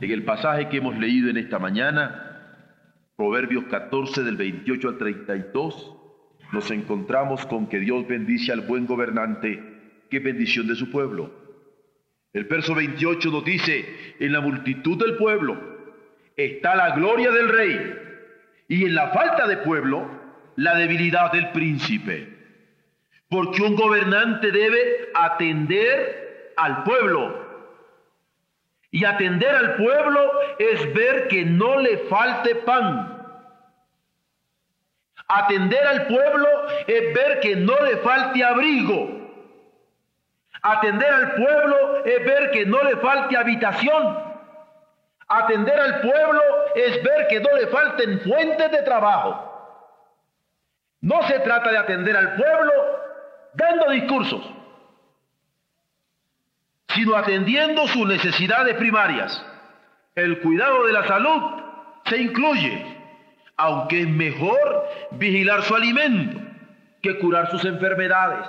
En 0.00 0.10
el 0.10 0.24
pasaje 0.24 0.68
que 0.68 0.78
hemos 0.78 0.96
leído 0.98 1.30
en 1.30 1.36
esta 1.36 1.58
mañana, 1.58 2.28
Proverbios 3.16 3.64
14 3.64 4.22
del 4.22 4.36
28 4.36 4.88
al 4.88 4.98
32, 4.98 5.94
nos 6.52 6.70
encontramos 6.70 7.44
con 7.46 7.66
que 7.66 7.78
Dios 7.78 8.06
bendice 8.06 8.52
al 8.52 8.62
buen 8.62 8.86
gobernante, 8.86 9.77
qué 10.10 10.18
bendición 10.18 10.66
de 10.66 10.74
su 10.74 10.90
pueblo. 10.90 11.30
El 12.32 12.44
verso 12.44 12.74
28 12.74 13.30
nos 13.30 13.44
dice, 13.44 14.14
en 14.20 14.32
la 14.32 14.40
multitud 14.40 14.98
del 14.98 15.16
pueblo 15.16 15.58
está 16.36 16.76
la 16.76 16.94
gloria 16.94 17.30
del 17.30 17.48
rey 17.48 17.94
y 18.68 18.84
en 18.84 18.94
la 18.94 19.08
falta 19.08 19.46
de 19.46 19.56
pueblo 19.58 20.08
la 20.56 20.76
debilidad 20.76 21.32
del 21.32 21.50
príncipe. 21.50 22.36
Porque 23.28 23.62
un 23.62 23.76
gobernante 23.76 24.50
debe 24.50 25.08
atender 25.14 26.52
al 26.56 26.84
pueblo 26.84 27.46
y 28.90 29.04
atender 29.04 29.54
al 29.54 29.76
pueblo 29.76 30.20
es 30.58 30.94
ver 30.94 31.28
que 31.28 31.44
no 31.44 31.80
le 31.80 31.98
falte 32.08 32.54
pan. 32.56 33.16
Atender 35.28 35.86
al 35.86 36.06
pueblo 36.06 36.48
es 36.86 37.14
ver 37.14 37.40
que 37.40 37.56
no 37.56 37.74
le 37.84 37.98
falte 37.98 38.42
abrigo. 38.42 39.17
Atender 40.62 41.10
al 41.10 41.34
pueblo 41.34 42.04
es 42.04 42.24
ver 42.24 42.50
que 42.50 42.66
no 42.66 42.82
le 42.82 42.96
falte 42.96 43.36
habitación. 43.36 44.18
Atender 45.28 45.78
al 45.78 46.00
pueblo 46.00 46.42
es 46.74 47.02
ver 47.02 47.28
que 47.28 47.40
no 47.40 47.52
le 47.56 47.66
falten 47.68 48.20
fuentes 48.20 48.70
de 48.70 48.82
trabajo. 48.82 49.44
No 51.00 51.22
se 51.28 51.38
trata 51.40 51.70
de 51.70 51.78
atender 51.78 52.16
al 52.16 52.34
pueblo 52.34 52.72
dando 53.54 53.90
discursos 53.90 54.58
sino 56.94 57.16
atendiendo 57.16 57.86
sus 57.86 58.06
necesidades 58.06 58.74
primarias. 58.76 59.44
El 60.14 60.40
cuidado 60.40 60.86
de 60.86 60.92
la 60.92 61.06
salud 61.06 61.42
se 62.06 62.18
incluye, 62.18 62.84
aunque 63.56 64.02
es 64.02 64.08
mejor 64.08 64.88
vigilar 65.12 65.62
su 65.62 65.76
alimento 65.76 66.40
que 67.02 67.18
curar 67.18 67.50
sus 67.50 67.64
enfermedades. 67.64 68.48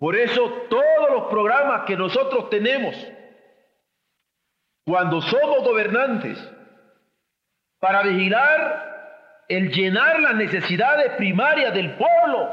Por 0.00 0.16
eso 0.16 0.66
todos 0.70 1.10
los 1.10 1.24
programas 1.24 1.82
que 1.82 1.94
nosotros 1.94 2.48
tenemos, 2.48 2.96
cuando 4.86 5.20
somos 5.20 5.62
gobernantes, 5.62 6.38
para 7.78 8.02
vigilar 8.02 9.44
el 9.46 9.70
llenar 9.70 10.20
las 10.20 10.36
necesidades 10.36 11.12
primarias 11.16 11.74
del 11.74 11.96
pueblo, 11.96 12.50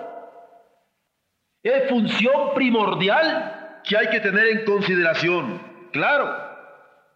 es 1.63 1.87
función 1.89 2.53
primordial 2.53 3.79
que 3.85 3.97
hay 3.97 4.09
que 4.09 4.19
tener 4.19 4.47
en 4.47 4.65
consideración. 4.65 5.89
Claro, 5.93 6.29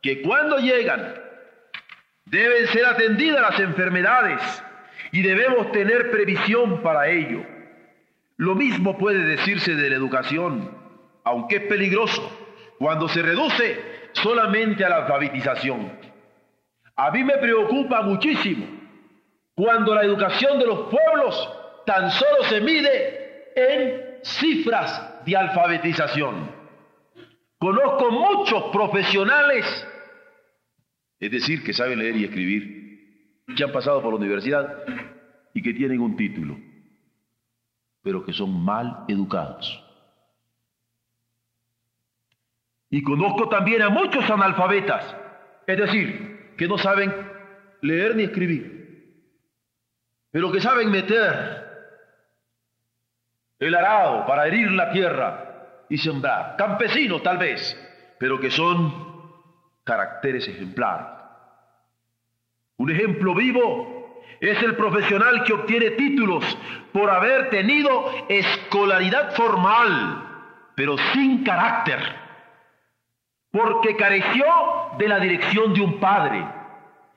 que 0.01 0.21
cuando 0.21 0.59
llegan 0.59 1.13
deben 2.23 2.67
ser 2.67 2.85
atendidas 2.85 3.41
las 3.41 3.59
enfermedades 3.59 4.63
y 5.11 5.23
debemos 5.23 5.73
tener 5.73 6.09
previsión 6.09 6.81
para 6.81 7.09
ello. 7.09 7.45
Lo 8.37 8.55
mismo 8.55 8.97
puede 8.97 9.23
decirse 9.23 9.75
de 9.75 9.89
la 9.89 9.95
educación, 9.95 10.71
aunque 11.23 11.57
es 11.57 11.63
peligroso 11.63 12.29
cuando 12.77 13.07
se 13.07 13.21
reduce 13.21 13.79
solamente 14.13 14.83
a 14.83 14.89
la 14.89 14.97
alfabetización. 14.97 15.91
A 16.95 17.11
mí 17.11 17.23
me 17.23 17.37
preocupa 17.37 18.01
muchísimo 18.01 18.65
cuando 19.55 19.93
la 19.93 20.03
educación 20.03 20.59
de 20.59 20.65
los 20.65 20.89
pueblos 20.89 21.49
tan 21.85 22.09
solo 22.11 22.43
se 22.43 22.61
mide 22.61 23.51
en 23.55 24.23
cifras 24.23 25.23
de 25.25 25.35
alfabetización. 25.35 26.49
Conozco 27.57 28.11
muchos 28.11 28.63
profesionales, 28.71 29.87
es 31.19 31.31
decir, 31.31 31.63
que 31.63 31.73
saben 31.73 31.99
leer 31.99 32.17
y 32.17 32.25
escribir, 32.25 33.45
que 33.55 33.63
han 33.63 33.71
pasado 33.71 34.01
por 34.01 34.13
la 34.13 34.17
universidad 34.17 34.83
y 35.53 35.61
que 35.61 35.73
tienen 35.73 35.99
un 35.99 36.15
título, 36.15 36.57
pero 38.01 38.23
que 38.23 38.33
son 38.33 38.63
mal 38.63 39.05
educados. 39.07 39.83
Y 42.89 43.03
conozco 43.03 43.47
también 43.47 43.81
a 43.81 43.89
muchos 43.89 44.29
analfabetas, 44.29 45.15
es 45.65 45.77
decir, 45.77 46.55
que 46.57 46.67
no 46.67 46.77
saben 46.77 47.13
leer 47.81 48.15
ni 48.15 48.23
escribir, 48.23 49.21
pero 50.29 50.51
que 50.51 50.59
saben 50.59 50.91
meter 50.91 51.69
el 53.59 53.75
arado 53.75 54.25
para 54.25 54.47
herir 54.47 54.71
la 54.71 54.91
tierra 54.91 55.85
y 55.87 55.97
sembrar. 55.97 56.55
Campesinos 56.57 57.21
tal 57.21 57.37
vez, 57.37 57.77
pero 58.19 58.39
que 58.39 58.49
son 58.49 59.11
caracteres 59.83 60.47
ejemplares. 60.47 61.07
Un 62.77 62.89
ejemplo 62.89 63.35
vivo 63.35 64.00
es 64.39 64.61
el 64.63 64.75
profesional 64.75 65.43
que 65.43 65.53
obtiene 65.53 65.91
títulos 65.91 66.45
por 66.93 67.09
haber 67.09 67.49
tenido 67.49 68.25
escolaridad 68.29 69.33
formal, 69.35 70.27
pero 70.75 70.97
sin 71.13 71.43
carácter, 71.43 71.99
porque 73.51 73.95
careció 73.95 74.45
de 74.97 75.07
la 75.07 75.19
dirección 75.19 75.73
de 75.73 75.81
un 75.81 75.99
padre. 75.99 76.45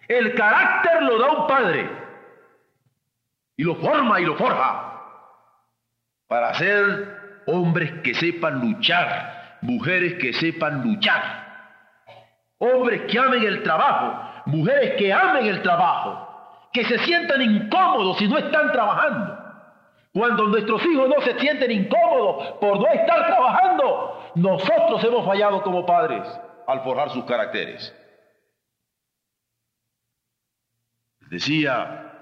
El 0.09 0.35
carácter 0.35 1.03
lo 1.03 1.19
da 1.19 1.31
un 1.31 1.47
padre 1.47 1.91
y 3.57 3.63
lo 3.63 3.77
forma 3.77 4.21
y 4.21 4.25
lo 4.25 4.37
forja 4.37 4.95
para 6.27 6.55
ser 6.55 7.43
hombres 7.47 7.93
que 8.03 8.15
sepan 8.15 8.61
luchar, 8.61 9.59
mujeres 9.63 10.15
que 10.15 10.33
sepan 10.33 10.83
luchar, 10.83 11.23
hombres 12.59 13.03
que 13.03 13.19
amen 13.19 13.45
el 13.45 13.63
trabajo, 13.63 14.43
mujeres 14.47 14.95
que 14.99 15.13
amen 15.13 15.47
el 15.47 15.63
trabajo, 15.63 16.34
que 16.75 16.85
se 16.85 16.99
sientan 16.99 17.41
incómodos 17.41 18.19
si 18.19 18.27
no 18.27 18.37
están 18.37 18.73
trabajando. 18.73 19.39
Cuando 20.13 20.49
nuestros 20.49 20.85
hijos 20.85 21.09
no 21.09 21.21
se 21.23 21.39
sienten 21.39 21.71
incómodos 21.71 22.59
por 22.61 22.81
no 22.81 22.87
estar 22.89 23.27
trabajando, 23.27 24.33
nosotros 24.35 25.03
hemos 25.05 25.25
fallado 25.25 25.63
como 25.63 25.87
padres 25.87 26.23
al 26.67 26.83
forjar 26.83 27.11
sus 27.11 27.25
caracteres. 27.25 27.95
Decía 31.31 32.13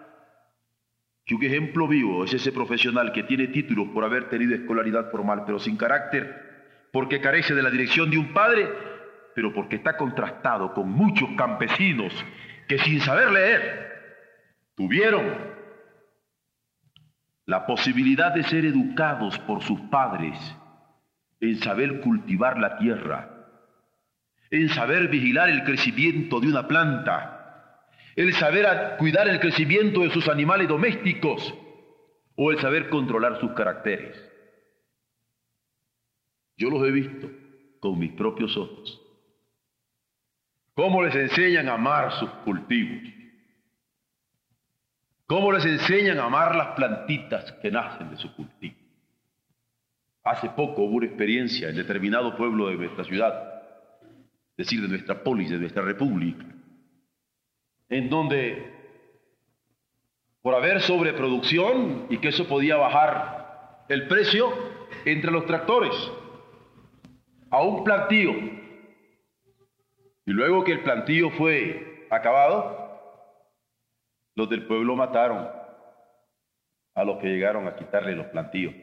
que 1.25 1.35
un 1.35 1.45
ejemplo 1.45 1.89
vivo 1.89 2.25
es 2.25 2.35
ese 2.35 2.53
profesional 2.53 3.13
que 3.13 3.23
tiene 3.23 3.49
títulos 3.49 3.89
por 3.89 4.05
haber 4.05 4.29
tenido 4.29 4.55
escolaridad 4.55 5.11
formal, 5.11 5.45
pero 5.47 5.59
sin 5.59 5.79
carácter, 5.79 6.89
porque 6.93 7.23
carece 7.23 7.55
de 7.55 7.63
la 7.63 7.71
dirección 7.71 8.11
de 8.11 8.19
un 8.19 8.35
padre, 8.35 8.69
pero 9.35 9.53
porque 9.55 9.77
está 9.77 9.97
contrastado 9.97 10.75
con 10.75 10.91
muchos 10.91 11.31
campesinos 11.39 12.13
que 12.69 12.79
sin 12.79 13.01
saber 13.01 13.31
leer 13.33 13.92
tuvieron 14.83 15.25
la 17.47 17.67
posibilidad 17.67 18.35
de 18.35 18.43
ser 18.43 18.65
educados 18.65 19.39
por 19.41 19.63
sus 19.63 19.81
padres 19.83 20.37
en 21.39 21.57
saber 21.59 22.01
cultivar 22.01 22.59
la 22.59 22.79
tierra, 22.79 23.47
en 24.51 24.69
saber 24.71 25.07
vigilar 25.07 25.49
el 25.51 25.63
crecimiento 25.63 26.41
de 26.41 26.49
una 26.49 26.67
planta, 26.67 27.87
el 28.17 28.33
saber 28.35 28.97
cuidar 28.99 29.29
el 29.29 29.39
crecimiento 29.39 30.01
de 30.01 30.11
sus 30.11 30.29
animales 30.29 30.67
domésticos, 30.67 31.55
o 32.35 32.51
el 32.51 32.59
saber 32.59 32.89
controlar 32.89 33.39
sus 33.39 33.53
caracteres. 33.53 34.21
Yo 36.57 36.71
los 36.71 36.83
he 36.89 36.91
visto 36.91 37.31
con 37.79 38.01
mis 38.01 38.11
propios 38.15 38.57
ojos. 38.57 39.01
Cómo 40.75 41.05
les 41.05 41.15
enseñan 41.15 41.69
a 41.69 41.75
amar 41.75 42.11
sus 42.19 42.31
cultivos. 42.45 43.22
Cómo 45.33 45.51
les 45.51 45.65
enseñan 45.65 46.19
a 46.19 46.25
amar 46.25 46.55
las 46.55 46.75
plantitas 46.75 47.53
que 47.53 47.71
nacen 47.71 48.11
de 48.11 48.19
su 48.19 48.37
cultivo. 48.37 48.77
Hace 50.25 50.51
poco 50.51 50.83
hubo 50.83 50.97
una 50.97 51.07
experiencia 51.07 51.71
en 51.71 51.77
determinado 51.77 52.37
pueblo 52.37 52.67
de 52.67 52.77
nuestra 52.77 53.03
ciudad, 53.03 53.63
es 54.51 54.67
decir, 54.67 54.83
de 54.83 54.89
nuestra 54.89 55.25
polis, 55.25 55.49
de 55.49 55.57
nuestra 55.57 55.81
república, 55.81 56.45
en 57.89 58.11
donde 58.11 58.75
por 60.43 60.55
haber 60.55 60.83
sobreproducción 60.83 62.09
y 62.11 62.19
que 62.19 62.29
eso 62.29 62.47
podía 62.47 62.77
bajar 62.77 63.87
el 63.89 64.09
precio 64.09 64.53
entre 65.07 65.31
los 65.31 65.47
tractores 65.47 65.95
a 67.49 67.63
un 67.63 67.85
plantío. 67.85 68.33
Y 70.27 70.31
luego 70.31 70.63
que 70.63 70.73
el 70.73 70.83
plantío 70.83 71.31
fue 71.31 72.07
acabado, 72.11 72.82
los 74.35 74.49
del 74.49 74.67
pueblo 74.67 74.97
mataron 74.97 75.49
a 76.95 77.05
los 77.05 77.19
que 77.19 77.29
llegaron 77.29 77.67
a 77.67 77.77
quitarle 77.77 78.15
los 78.15 78.27
plantíos. 78.27 78.75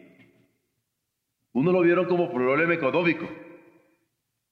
Unos 1.53 1.73
lo 1.73 1.81
vieron 1.81 2.05
como 2.05 2.31
problema 2.31 2.73
económico, 2.73 3.27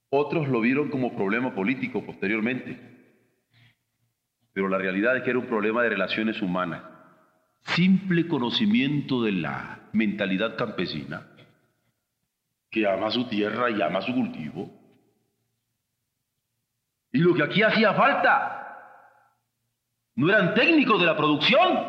otros 0.10 0.48
lo 0.48 0.62
vieron 0.62 0.90
como 0.90 1.16
problema 1.16 1.54
político 1.54 2.06
posteriormente. 2.06 2.80
Pero 4.54 4.70
la 4.70 4.78
realidad 4.78 5.18
es 5.18 5.24
que 5.24 5.30
era 5.30 5.40
un 5.40 5.46
problema 5.46 5.84
de 5.84 5.90
relaciones 5.90 6.42
humanas 6.42 6.82
simple 7.76 8.28
conocimiento 8.28 9.24
de 9.24 9.34
la 9.34 9.90
mentalidad 9.94 10.56
campesina, 10.56 11.28
que 12.70 12.88
ama 12.88 13.12
su 13.12 13.28
tierra 13.28 13.70
y 13.70 13.82
ama 13.82 14.02
su 14.02 14.14
cultivo. 14.14 14.72
Y 17.12 17.20
lo 17.20 17.34
que 17.34 17.44
aquí 17.44 17.62
hacía 17.64 17.94
falta 17.94 18.67
no 20.18 20.30
eran 20.30 20.56
técnicos 20.56 21.00
de 21.00 21.06
la 21.06 21.16
producción, 21.16 21.80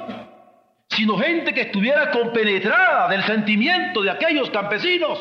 sino 0.90 1.18
gente 1.18 1.52
que 1.54 1.62
estuviera 1.62 2.10
compenetrada 2.10 3.08
del 3.08 3.22
sentimiento 3.22 4.02
de 4.02 4.10
aquellos 4.10 4.50
campesinos 4.50 5.18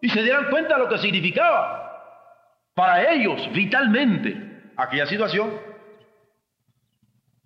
y 0.00 0.08
se 0.08 0.22
dieran 0.22 0.46
cuenta 0.48 0.74
de 0.74 0.80
lo 0.80 0.88
que 0.88 0.98
significaba 0.98 1.82
para 2.74 3.12
ellos 3.12 3.52
vitalmente 3.52 4.62
aquella 4.76 5.06
situación. 5.06 5.50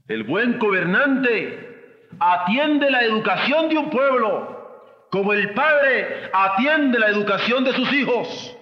El 0.07 0.22
buen 0.22 0.57
gobernante 0.61 2.09
atiende 2.20 2.88
la 2.88 3.03
educación 3.03 3.68
de 3.68 3.79
un 3.79 3.90
pueblo, 3.90 5.09
como 5.11 5.33
el 5.33 5.53
padre 5.53 6.31
atiende 6.33 7.01
la 7.01 7.09
educación 7.09 7.64
de 7.64 7.72
sus 7.72 7.92
hijos. 7.92 8.57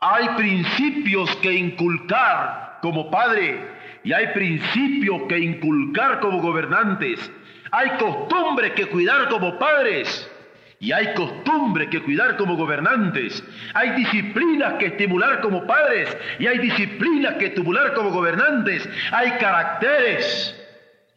Hay 0.00 0.26
principios 0.36 1.36
que 1.36 1.52
inculcar 1.52 2.78
como 2.80 3.10
padre 3.10 3.73
y 4.04 4.12
hay 4.12 4.28
principios 4.28 5.22
que 5.28 5.38
inculcar 5.38 6.20
como 6.20 6.40
gobernantes. 6.40 7.30
Hay 7.70 7.90
costumbres 7.98 8.72
que 8.72 8.86
cuidar 8.86 9.28
como 9.28 9.58
padres 9.58 10.30
y 10.78 10.92
hay 10.92 11.14
costumbres 11.14 11.88
que 11.88 12.02
cuidar 12.02 12.36
como 12.36 12.56
gobernantes. 12.56 13.42
Hay 13.72 13.90
disciplinas 13.92 14.74
que 14.74 14.86
estimular 14.86 15.40
como 15.40 15.66
padres 15.66 16.16
y 16.38 16.46
hay 16.46 16.58
disciplinas 16.58 17.34
que 17.34 17.46
estimular 17.46 17.94
como 17.94 18.10
gobernantes. 18.10 18.88
Hay 19.10 19.32
caracteres 19.38 20.54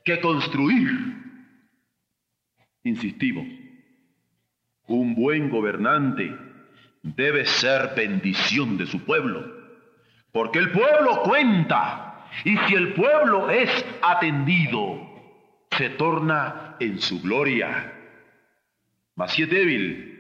que 0.04 0.19
construir 0.19 1.17
Insistimos, 2.88 3.45
un 4.88 5.13
buen 5.13 5.50
gobernante 5.50 6.34
debe 7.04 7.43
ser 7.45 7.93
bendición 7.97 8.78
de 8.78 8.86
su 8.86 9.04
pueblo, 9.04 9.45
porque 10.32 10.60
el 10.60 10.71
pueblo 10.71 11.21
cuenta, 11.23 12.06
y 12.43 12.57
si 12.57 12.75
el 12.75 12.93
pueblo 12.93 13.49
es 13.49 13.69
atendido, 14.01 15.07
se 15.71 15.89
torna 15.91 16.75
en 16.79 16.99
su 16.99 17.21
gloria. 17.21 17.93
Mas 19.15 19.33
si 19.33 19.43
es 19.43 19.49
débil, 19.49 20.17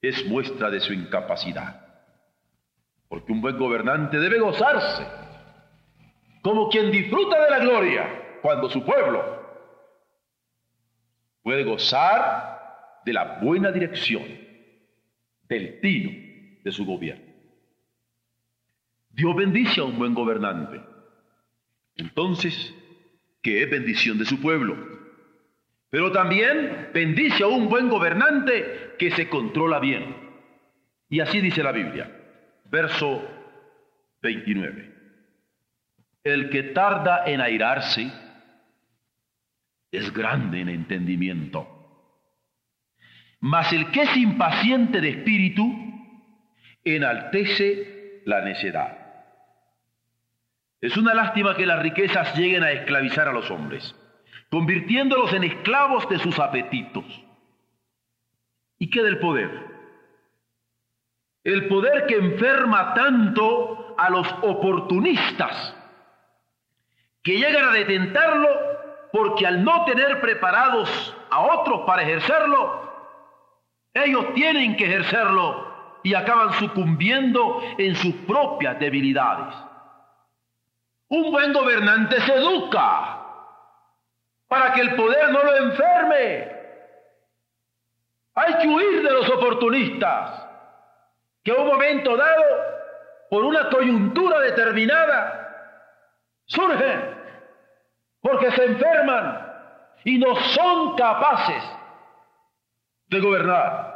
es 0.00 0.26
muestra 0.26 0.70
de 0.70 0.80
su 0.80 0.92
incapacidad, 0.92 1.80
porque 3.08 3.32
un 3.32 3.40
buen 3.40 3.58
gobernante 3.58 4.18
debe 4.18 4.38
gozarse, 4.38 5.06
como 6.42 6.68
quien 6.68 6.90
disfruta 6.90 7.42
de 7.44 7.50
la 7.50 7.58
gloria, 7.58 8.38
cuando 8.42 8.68
su 8.68 8.84
pueblo 8.84 9.42
puede 11.42 11.64
gozar 11.64 13.00
de 13.04 13.12
la 13.12 13.38
buena 13.40 13.70
dirección, 13.70 14.24
del 15.48 15.80
tino 15.80 16.10
de 16.62 16.72
su 16.72 16.84
gobierno. 16.84 17.32
Dios 19.10 19.36
bendice 19.36 19.80
a 19.80 19.84
un 19.84 19.98
buen 19.98 20.14
gobernante. 20.14 20.93
Entonces, 21.96 22.74
que 23.42 23.62
es 23.62 23.70
bendición 23.70 24.18
de 24.18 24.24
su 24.24 24.40
pueblo. 24.40 24.76
Pero 25.90 26.10
también 26.10 26.90
bendice 26.92 27.44
a 27.44 27.46
un 27.46 27.68
buen 27.68 27.88
gobernante 27.88 28.94
que 28.98 29.10
se 29.12 29.28
controla 29.28 29.78
bien. 29.78 30.16
Y 31.08 31.20
así 31.20 31.40
dice 31.40 31.62
la 31.62 31.70
Biblia, 31.70 32.10
verso 32.70 33.22
29. 34.22 34.92
El 36.24 36.50
que 36.50 36.62
tarda 36.64 37.24
en 37.26 37.40
airarse, 37.40 38.10
es 39.92 40.12
grande 40.12 40.60
en 40.60 40.68
entendimiento. 40.68 41.68
Mas 43.40 43.72
el 43.72 43.90
que 43.90 44.02
es 44.02 44.16
impaciente 44.16 45.00
de 45.00 45.10
espíritu 45.10 45.62
enaltece 46.82 48.22
la 48.24 48.40
necedad. 48.40 49.03
Es 50.84 50.98
una 50.98 51.14
lástima 51.14 51.56
que 51.56 51.64
las 51.64 51.80
riquezas 51.80 52.36
lleguen 52.36 52.62
a 52.62 52.70
esclavizar 52.70 53.26
a 53.26 53.32
los 53.32 53.50
hombres, 53.50 53.96
convirtiéndolos 54.50 55.32
en 55.32 55.44
esclavos 55.44 56.06
de 56.10 56.18
sus 56.18 56.38
apetitos. 56.38 57.06
¿Y 58.78 58.90
qué 58.90 59.02
del 59.02 59.18
poder? 59.18 59.50
El 61.42 61.68
poder 61.68 62.04
que 62.04 62.16
enferma 62.16 62.92
tanto 62.92 63.94
a 63.96 64.10
los 64.10 64.30
oportunistas, 64.42 65.74
que 67.22 67.38
llegan 67.38 67.64
a 67.64 67.72
detentarlo 67.72 68.50
porque 69.10 69.46
al 69.46 69.64
no 69.64 69.86
tener 69.86 70.20
preparados 70.20 71.16
a 71.30 71.40
otros 71.40 71.80
para 71.86 72.02
ejercerlo, 72.02 72.92
ellos 73.94 74.34
tienen 74.34 74.76
que 74.76 74.84
ejercerlo 74.84 75.66
y 76.02 76.12
acaban 76.12 76.52
sucumbiendo 76.58 77.62
en 77.78 77.96
sus 77.96 78.14
propias 78.26 78.78
debilidades. 78.78 79.54
Un 81.08 81.30
buen 81.30 81.52
gobernante 81.52 82.20
se 82.20 82.34
educa 82.34 83.20
para 84.48 84.72
que 84.72 84.80
el 84.80 84.94
poder 84.94 85.30
no 85.30 85.42
lo 85.42 85.56
enferme. 85.56 86.54
Hay 88.34 88.54
que 88.58 88.68
huir 88.68 89.02
de 89.02 89.10
los 89.10 89.28
oportunistas 89.30 90.44
que 91.42 91.52
a 91.52 91.56
un 91.56 91.66
momento 91.66 92.16
dado, 92.16 92.44
por 93.30 93.44
una 93.44 93.68
coyuntura 93.68 94.40
determinada, 94.40 95.44
surgen 96.46 97.14
porque 98.20 98.50
se 98.52 98.64
enferman 98.64 99.52
y 100.04 100.18
no 100.18 100.34
son 100.34 100.96
capaces 100.96 101.62
de 103.08 103.20
gobernar. 103.20 103.92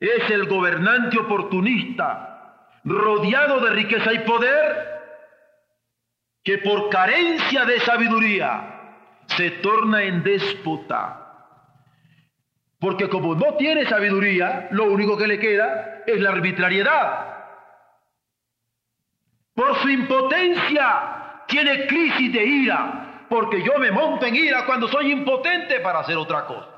Es 0.00 0.28
el 0.30 0.48
gobernante 0.48 1.18
oportunista, 1.18 2.70
rodeado 2.82 3.60
de 3.60 3.70
riqueza 3.70 4.12
y 4.12 4.18
poder, 4.20 4.93
que 6.44 6.58
por 6.58 6.90
carencia 6.90 7.64
de 7.64 7.80
sabiduría 7.80 8.74
se 9.26 9.50
torna 9.50 10.02
en 10.02 10.22
déspota. 10.22 11.20
Porque 12.78 13.08
como 13.08 13.34
no 13.34 13.54
tiene 13.54 13.86
sabiduría, 13.86 14.68
lo 14.70 14.84
único 14.84 15.16
que 15.16 15.26
le 15.26 15.38
queda 15.38 16.02
es 16.06 16.20
la 16.20 16.30
arbitrariedad. 16.30 17.34
Por 19.54 19.76
su 19.80 19.88
impotencia 19.88 21.44
tiene 21.48 21.86
crisis 21.86 22.30
de 22.30 22.44
ira, 22.44 23.24
porque 23.30 23.62
yo 23.62 23.78
me 23.78 23.90
monto 23.90 24.26
en 24.26 24.36
ira 24.36 24.66
cuando 24.66 24.86
soy 24.88 25.12
impotente 25.12 25.80
para 25.80 26.00
hacer 26.00 26.16
otra 26.18 26.44
cosa. 26.44 26.68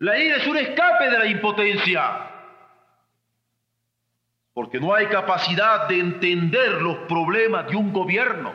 La 0.00 0.18
ira 0.18 0.36
es 0.36 0.46
un 0.46 0.56
escape 0.58 1.08
de 1.08 1.18
la 1.18 1.26
impotencia, 1.26 2.31
porque 4.54 4.78
no 4.78 4.94
hay 4.94 5.06
capacidad 5.06 5.88
de 5.88 5.98
entender 5.98 6.82
los 6.82 6.98
problemas 7.08 7.68
de 7.68 7.76
un 7.76 7.92
gobierno. 7.92 8.54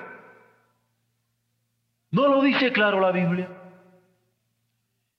¿No 2.12 2.28
lo 2.28 2.42
dice 2.42 2.72
claro 2.72 3.00
la 3.00 3.12
Biblia? 3.12 3.50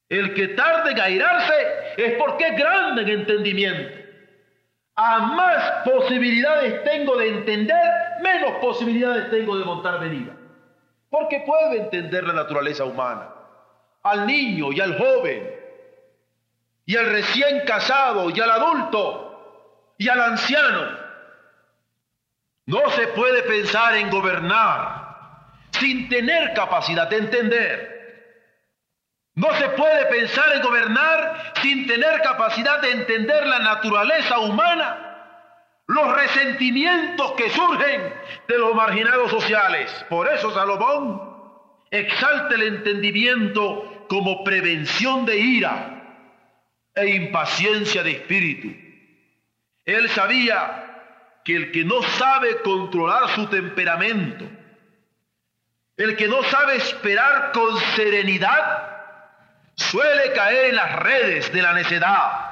El 0.08 0.34
que 0.34 0.48
tarde 0.48 0.92
en 0.92 1.00
airarse 1.00 1.54
es 1.96 2.14
porque 2.14 2.48
es 2.48 2.56
grande 2.56 3.02
en 3.02 3.08
entendimiento. 3.08 3.98
A 4.94 5.18
más 5.18 5.72
posibilidades 5.84 6.82
tengo 6.84 7.16
de 7.16 7.28
entender, 7.28 7.92
menos 8.22 8.52
posibilidades 8.60 9.30
tengo 9.30 9.58
de 9.58 9.64
montar 9.64 10.00
venida. 10.00 10.34
Porque 11.10 11.42
puedo 11.46 11.72
entender 11.72 12.24
la 12.24 12.32
naturaleza 12.32 12.84
humana. 12.84 13.34
al 14.02 14.26
niño 14.26 14.72
y 14.72 14.80
al 14.80 14.96
joven, 14.96 15.50
y 16.86 16.96
al 16.96 17.06
recién 17.06 17.66
casado 17.66 18.30
y 18.30 18.40
al 18.40 18.50
adulto 18.50 19.27
y 19.98 20.08
al 20.08 20.20
anciano. 20.20 20.98
No 22.66 22.90
se 22.90 23.08
puede 23.08 23.42
pensar 23.42 23.96
en 23.96 24.10
gobernar 24.10 25.08
sin 25.72 26.08
tener 26.08 26.54
capacidad 26.54 27.08
de 27.08 27.16
entender. 27.16 27.98
No 29.34 29.52
se 29.54 29.68
puede 29.70 30.06
pensar 30.06 30.52
en 30.54 30.62
gobernar 30.62 31.52
sin 31.60 31.86
tener 31.86 32.20
capacidad 32.22 32.80
de 32.80 32.90
entender 32.92 33.46
la 33.46 33.58
naturaleza 33.60 34.38
humana 34.38 35.04
los 35.88 36.14
resentimientos 36.14 37.32
que 37.32 37.48
surgen 37.50 38.12
de 38.46 38.58
los 38.58 38.74
marginados 38.74 39.30
sociales. 39.30 39.90
Por 40.10 40.30
eso 40.30 40.52
Salomón 40.52 41.20
exalta 41.90 42.54
el 42.54 42.62
entendimiento 42.62 44.06
como 44.08 44.44
prevención 44.44 45.24
de 45.24 45.38
ira 45.38 46.02
e 46.94 47.08
impaciencia 47.08 48.02
de 48.02 48.10
espíritu. 48.12 48.87
Él 49.88 50.08
sabía 50.10 51.40
que 51.44 51.56
el 51.56 51.72
que 51.72 51.84
no 51.84 52.02
sabe 52.02 52.60
controlar 52.62 53.30
su 53.30 53.46
temperamento, 53.46 54.44
el 55.96 56.16
que 56.16 56.28
no 56.28 56.42
sabe 56.44 56.76
esperar 56.76 57.52
con 57.52 57.76
serenidad, 57.96 58.96
suele 59.74 60.32
caer 60.32 60.66
en 60.66 60.76
las 60.76 60.96
redes 60.96 61.52
de 61.52 61.62
la 61.62 61.72
necedad 61.72 62.48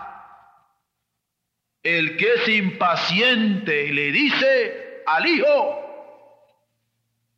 el 1.86 2.16
que 2.16 2.26
es 2.34 2.48
impaciente 2.48 3.92
le 3.92 4.10
dice 4.10 5.04
al 5.06 5.24
hijo, 5.24 5.84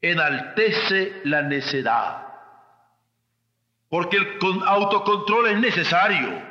enaltece 0.01 1.21
la 1.25 1.43
necedad. 1.43 2.27
Porque 3.91 4.17
el 4.17 4.39
autocontrol 4.67 5.49
es 5.49 5.59
necesario. 5.59 6.43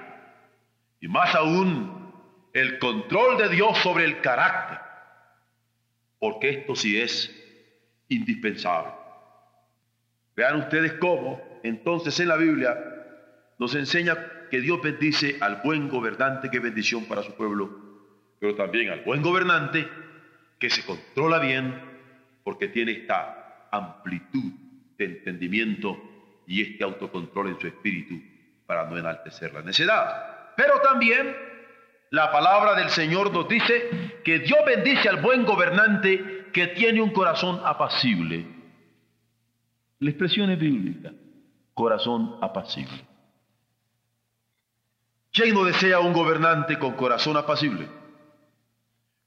Y 1.02 1.08
más 1.08 1.34
aún, 1.34 1.97
el 2.60 2.80
control 2.80 3.38
de 3.38 3.50
Dios 3.50 3.78
sobre 3.80 4.06
el 4.06 4.22
carácter. 4.22 4.80
Porque 6.20 6.50
esto 6.50 6.76
sí 6.76 7.00
es 7.00 7.34
indispensable. 8.10 8.92
Vean 10.36 10.58
ustedes 10.58 10.94
cómo, 10.94 11.42
entonces 11.64 12.20
en 12.20 12.28
la 12.30 12.38
Biblia 12.38 12.78
nos 13.60 13.76
enseña 13.76 14.18
que 14.50 14.62
Dios 14.62 14.82
bendice 14.82 15.38
al 15.42 15.62
buen 15.64 15.90
gobernante, 15.90 16.50
que 16.50 16.60
bendición 16.60 17.06
para 17.06 17.24
su 17.24 17.34
pueblo 17.34 17.88
pero 18.40 18.56
también 18.56 18.90
al 18.90 19.02
buen 19.02 19.22
gobernante 19.22 19.88
que 20.60 20.70
se 20.70 20.86
controla 20.86 21.40
bien 21.40 21.82
porque 22.44 22.68
tiene 22.68 22.92
esta 22.92 23.68
amplitud 23.72 24.52
de 24.98 25.06
entendimiento 25.06 26.02
y 26.46 26.62
este 26.62 26.84
autocontrol 26.84 27.50
en 27.50 27.60
su 27.60 27.68
espíritu 27.68 28.16
para 28.66 28.86
no 28.86 28.98
enaltecer 28.98 29.54
la 29.54 29.62
necedad. 29.62 30.54
Pero 30.56 30.80
también 30.82 31.36
la 32.12 32.32
palabra 32.32 32.76
del 32.76 32.90
Señor 32.90 33.34
nos 33.34 33.48
dice 33.48 34.20
que 34.24 34.40
Dios 34.40 34.60
bendice 34.66 35.10
al 35.10 35.22
buen 35.22 35.46
gobernante 35.46 36.48
que 36.54 36.68
tiene 36.68 37.02
un 37.02 37.12
corazón 37.12 37.62
apacible. 37.64 38.46
La 40.00 40.10
expresión 40.10 40.50
es 40.52 40.60
bíblica, 40.60 41.12
corazón 41.74 42.38
apacible. 42.42 43.06
¿Quién 45.32 45.54
no 45.54 45.64
desea 45.64 46.00
un 46.00 46.14
gobernante 46.14 46.80
con 46.80 46.94
corazón 46.94 47.38
apacible? 47.38 47.88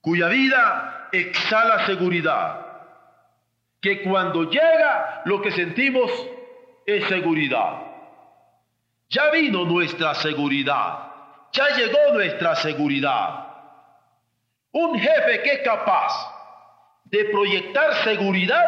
cuya 0.00 0.28
vida 0.28 1.08
exhala 1.12 1.86
seguridad, 1.86 2.66
que 3.80 4.02
cuando 4.02 4.50
llega 4.50 5.22
lo 5.24 5.40
que 5.42 5.50
sentimos 5.50 6.10
es 6.86 7.06
seguridad. 7.08 7.82
Ya 9.08 9.30
vino 9.30 9.64
nuestra 9.64 10.14
seguridad, 10.14 11.09
ya 11.52 11.68
llegó 11.76 12.12
nuestra 12.12 12.54
seguridad. 12.56 13.46
Un 14.72 14.98
jefe 14.98 15.42
que 15.42 15.52
es 15.54 15.60
capaz 15.60 16.12
de 17.04 17.24
proyectar 17.26 17.94
seguridad 18.04 18.64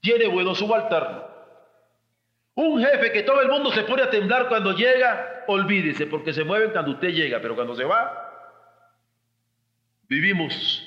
tiene 0.00 0.26
buenos 0.28 0.58
subalternos. 0.58 1.24
Un 2.54 2.84
jefe 2.84 3.12
que 3.12 3.22
todo 3.22 3.40
el 3.40 3.48
mundo 3.48 3.70
se 3.72 3.82
pone 3.84 4.02
a 4.02 4.10
temblar 4.10 4.48
cuando 4.48 4.72
llega, 4.72 5.44
olvídese, 5.46 6.06
porque 6.06 6.32
se 6.32 6.44
mueven 6.44 6.70
cuando 6.70 6.92
usted 6.92 7.08
llega, 7.08 7.40
pero 7.40 7.54
cuando 7.54 7.74
se 7.74 7.84
va, 7.84 8.30
vivimos 10.06 10.86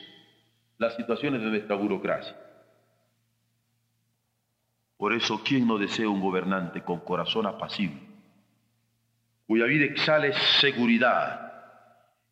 las 0.78 0.96
situaciones 0.96 1.42
de 1.42 1.48
nuestra 1.48 1.76
burocracia. 1.76 2.36
Por 4.98 5.14
eso, 5.14 5.42
¿quién 5.44 5.68
no 5.68 5.78
desea 5.78 6.08
un 6.08 6.22
gobernante 6.22 6.84
con 6.84 7.00
corazón 7.00 7.48
apacible, 7.48 8.02
cuya 9.48 9.66
vida 9.66 9.86
exhale 9.86 10.34
seguridad 10.60 11.54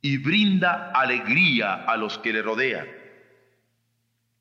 y 0.02 0.17
brinda 0.17 0.91
alegría 0.91 1.84
a 1.86 1.97
los 1.97 2.17
que 2.19 2.34
le 2.34 2.41
rodean? 2.41 2.88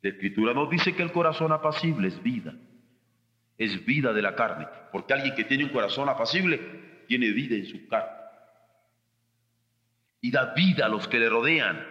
La 0.02 0.11
Escritura 0.11 0.52
nos 0.52 0.68
dice 0.68 0.94
que 0.94 1.02
el 1.02 1.12
corazón 1.12 1.52
apacible 1.52 2.08
es 2.08 2.22
vida, 2.22 2.54
es 3.58 3.85
vida 3.85 4.12
de 4.12 4.22
la 4.22 4.35
carne, 4.35 4.66
porque 4.90 5.14
alguien 5.14 5.35
que 5.35 5.44
tiene 5.44 5.64
un 5.64 5.70
corazón 5.70 6.08
apacible 6.08 7.04
tiene 7.06 7.30
vida 7.30 7.54
en 7.54 7.66
su 7.66 7.87
carne 7.88 8.22
y 10.20 10.30
da 10.30 10.54
vida 10.54 10.87
a 10.87 10.88
los 10.88 11.06
que 11.08 11.18
le 11.18 11.28
rodean 11.28 11.85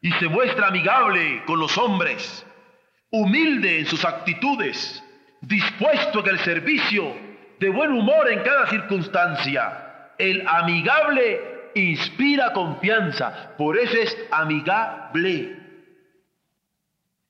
y 0.00 0.12
se 0.12 0.28
muestra 0.28 0.68
amigable 0.68 1.42
con 1.46 1.58
los 1.58 1.76
hombres, 1.76 2.46
humilde 3.10 3.80
en 3.80 3.86
sus 3.86 4.04
actitudes, 4.04 5.02
dispuesto 5.40 6.20
en 6.20 6.28
el 6.28 6.38
servicio, 6.38 7.14
de 7.58 7.68
buen 7.70 7.90
humor 7.90 8.30
en 8.30 8.40
cada 8.42 8.68
circunstancia. 8.68 9.85
El 10.18 10.46
amigable 10.46 11.70
inspira 11.74 12.52
confianza, 12.52 13.54
por 13.56 13.76
eso 13.76 13.96
es 13.96 14.16
amigable. 14.30 15.56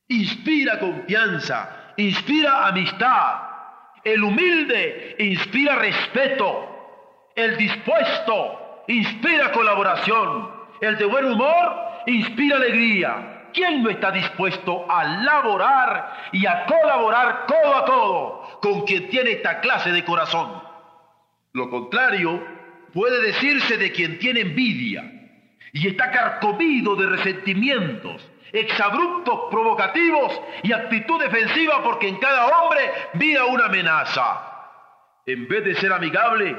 Inspira 0.09 0.79
confianza, 0.79 1.93
inspira 1.97 2.69
amistad. 2.69 3.41
El 4.05 4.23
humilde 4.23 5.17
inspira 5.19 5.77
respeto. 5.77 6.73
El 7.35 7.57
dispuesto 7.57 8.85
inspira 8.87 9.51
colaboración. 9.51 10.51
El 10.81 10.97
de 10.97 11.05
buen 11.07 11.25
humor 11.25 12.03
inspira 12.07 12.57
alegría. 12.57 13.49
¿Quién 13.53 13.83
no 13.83 13.91
está 13.91 14.11
dispuesto 14.11 14.87
a 14.89 15.03
laborar 15.03 16.29
y 16.31 16.47
a 16.47 16.67
colaborar 16.67 17.47
codo 17.47 17.75
a 17.75 17.85
codo 17.85 18.59
con 18.61 18.83
quien 18.83 19.09
tiene 19.09 19.33
esta 19.33 19.61
clase 19.61 19.91
de 19.91 20.05
corazón? 20.05 20.63
Lo 21.53 21.71
contrario 21.71 22.56
puede 22.97 23.21
decirse 23.21 23.77
de 23.77 23.93
quien 23.93 24.19
tiene 24.19 24.41
envidia 24.41 25.05
y 25.71 25.87
está 25.87 26.11
carcomido 26.11 26.97
de 26.97 27.05
resentimientos, 27.05 28.27
exabruptos 28.51 29.51
provocativos 29.51 30.41
y 30.63 30.73
actitud 30.73 31.21
defensiva 31.21 31.85
porque 31.85 32.09
en 32.09 32.17
cada 32.17 32.47
hombre 32.47 32.81
mira 33.13 33.45
una 33.45 33.67
amenaza. 33.67 34.41
En 35.27 35.47
vez 35.47 35.63
de 35.67 35.75
ser 35.75 35.93
amigable, 35.93 36.57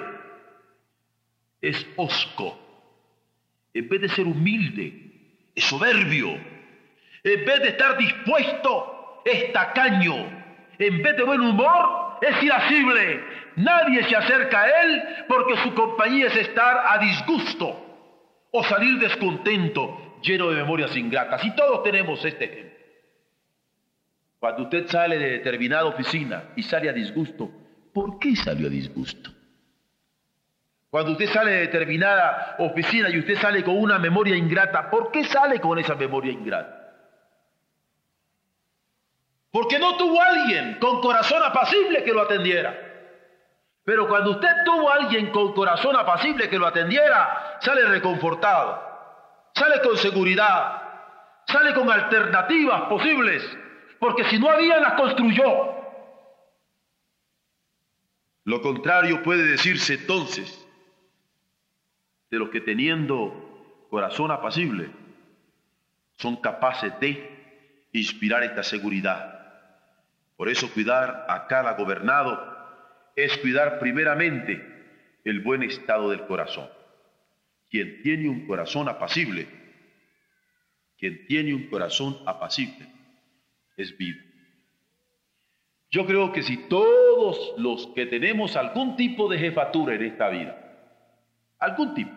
es 1.60 1.88
osco. 1.96 2.60
En 3.74 3.90
vez 3.90 4.02
de 4.02 4.10
ser 4.10 4.28
humilde, 4.28 4.94
es 5.56 5.64
soberbio. 5.64 6.36
En 7.24 7.46
vez 7.46 7.62
de 7.62 7.70
estar 7.70 7.98
dispuesto, 7.98 9.24
es 9.26 9.52
tacaño. 9.54 10.14
En 10.78 11.02
vez 11.02 11.18
de 11.18 11.24
buen 11.24 11.42
humor, 11.42 12.20
es 12.22 12.44
irascible. 12.44 13.24
Nadie 13.58 14.04
se 14.04 14.16
acerca 14.16 14.62
a 14.62 14.84
él 14.84 15.04
porque 15.28 15.58
su 15.58 15.74
compañía 15.74 16.28
es 16.28 16.36
estar 16.36 16.84
a 16.90 17.00
disgusto 17.00 17.76
o 18.52 18.64
salir 18.64 19.00
descontento, 19.00 20.20
lleno 20.22 20.50
de 20.50 20.58
memorias 20.58 20.96
ingratas. 20.96 21.44
Y 21.44 21.56
todos 21.56 21.82
tenemos 21.82 22.24
este 22.24 22.46
ejemplo. 22.46 22.78
Cuando 24.40 24.64
usted 24.64 24.88
sale 24.88 25.18
de 25.18 25.32
determinada 25.32 25.86
oficina 25.86 26.52
y 26.56 26.62
sale 26.62 26.88
a 26.88 26.94
disgusto, 26.94 27.50
¿por 27.92 28.20
qué 28.20 28.36
salió 28.36 28.68
a 28.68 28.70
disgusto? 28.70 29.32
Cuando 30.92 31.14
usted 31.14 31.28
sale 31.28 31.52
de 31.52 31.60
determinada 31.62 32.58
oficina 32.60 33.10
y 33.10 33.18
usted 33.18 33.38
sale 33.40 33.64
con 33.64 33.76
una 33.76 33.98
memoria 33.98 34.36
ingrata, 34.36 34.88
¿por 34.92 35.12
qué 35.12 35.24
sale 35.24 35.60
con 35.60 35.80
esa 35.80 35.96
memoria 35.96 36.32
ingrata? 36.32 36.94
Porque 39.50 39.80
no 39.80 39.98
tuvo 39.98 40.22
alguien 40.22 40.78
con 40.80 41.02
corazón 41.02 41.42
apacible 41.44 42.04
que 42.04 42.14
lo 42.14 42.22
atendiera. 42.22 42.87
Pero 43.88 44.06
cuando 44.06 44.32
usted 44.32 44.50
tuvo 44.66 44.92
alguien 44.92 45.32
con 45.32 45.54
corazón 45.54 45.96
apacible 45.96 46.50
que 46.50 46.60
lo 46.60 46.68
atendiera, 46.68 47.58
sale 47.62 47.86
reconfortado, 47.86 48.84
sale 49.56 49.80
con 49.80 49.96
seguridad, 49.96 50.82
sale 51.48 51.74
con 51.74 51.90
alternativas 51.90 52.82
posibles, 52.90 53.42
porque 53.98 54.26
si 54.26 54.40
no 54.40 54.50
había, 54.50 54.78
las 54.82 54.96
construyó. 54.96 55.74
Lo 58.44 58.62
contrario 58.62 59.24
puede 59.24 59.44
decirse 59.44 59.94
entonces 59.94 60.68
de 62.30 62.40
los 62.40 62.50
que 62.50 62.60
teniendo 62.60 63.88
corazón 63.90 64.32
apacible 64.32 64.92
son 66.18 66.36
capaces 66.36 66.92
de 67.00 67.88
inspirar 67.94 68.44
esta 68.44 68.64
seguridad. 68.64 69.34
Por 70.36 70.50
eso 70.50 70.70
cuidar 70.74 71.26
a 71.30 71.48
cada 71.48 71.76
gobernado 71.76 72.57
es 73.18 73.36
cuidar 73.40 73.80
primeramente 73.80 74.64
el 75.24 75.42
buen 75.42 75.64
estado 75.64 76.12
del 76.12 76.26
corazón. 76.28 76.70
Quien 77.70 78.02
tiene 78.04 78.30
un 78.30 78.46
corazón 78.46 78.88
apacible, 78.88 79.48
quien 80.98 81.26
tiene 81.26 81.54
un 81.54 81.68
corazón 81.68 82.18
apacible, 82.28 82.88
es 83.76 83.98
vivo. 83.98 84.20
Yo 85.90 86.06
creo 86.06 86.32
que 86.32 86.44
si 86.44 86.58
todos 86.70 87.56
los 87.58 87.88
que 87.88 88.06
tenemos 88.06 88.56
algún 88.56 88.96
tipo 88.96 89.28
de 89.28 89.40
jefatura 89.40 89.96
en 89.96 90.04
esta 90.04 90.30
vida, 90.30 90.56
algún 91.58 91.96
tipo, 91.96 92.12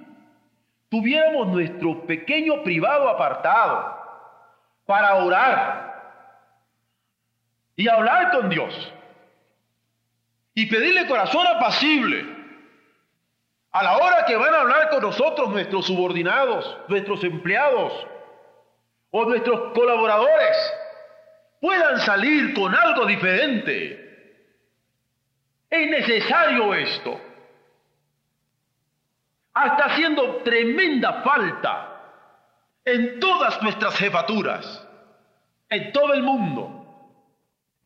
tuviéramos 0.90 1.48
nuestro 1.48 2.06
pequeño 2.06 2.62
privado 2.62 3.08
apartado 3.08 3.96
para 4.84 5.14
orar 5.14 5.88
y 7.74 7.88
hablar 7.88 8.32
con 8.32 8.50
Dios 8.50 8.92
y 10.54 10.66
pedirle 10.66 11.06
corazón 11.06 11.46
apacible 11.46 12.40
a 13.72 13.82
la 13.84 13.96
hora 13.98 14.24
que 14.26 14.36
van 14.36 14.52
a 14.52 14.60
hablar 14.60 14.90
con 14.90 15.02
nosotros 15.02 15.50
nuestros 15.50 15.86
subordinados, 15.86 16.78
nuestros 16.88 17.22
empleados 17.22 17.92
o 19.10 19.24
nuestros 19.24 19.72
colaboradores, 19.72 20.56
puedan 21.60 22.00
salir 22.00 22.52
con 22.54 22.74
algo 22.74 23.06
diferente. 23.06 24.00
Es 25.68 25.90
necesario 25.90 26.74
esto. 26.74 27.20
Hasta 29.54 29.84
haciendo 29.84 30.36
tremenda 30.38 31.22
falta 31.22 31.90
en 32.84 33.20
todas 33.20 33.62
nuestras 33.62 33.96
jefaturas, 33.96 34.86
en 35.68 35.92
todo 35.92 36.12
el 36.12 36.22
mundo. 36.22 36.79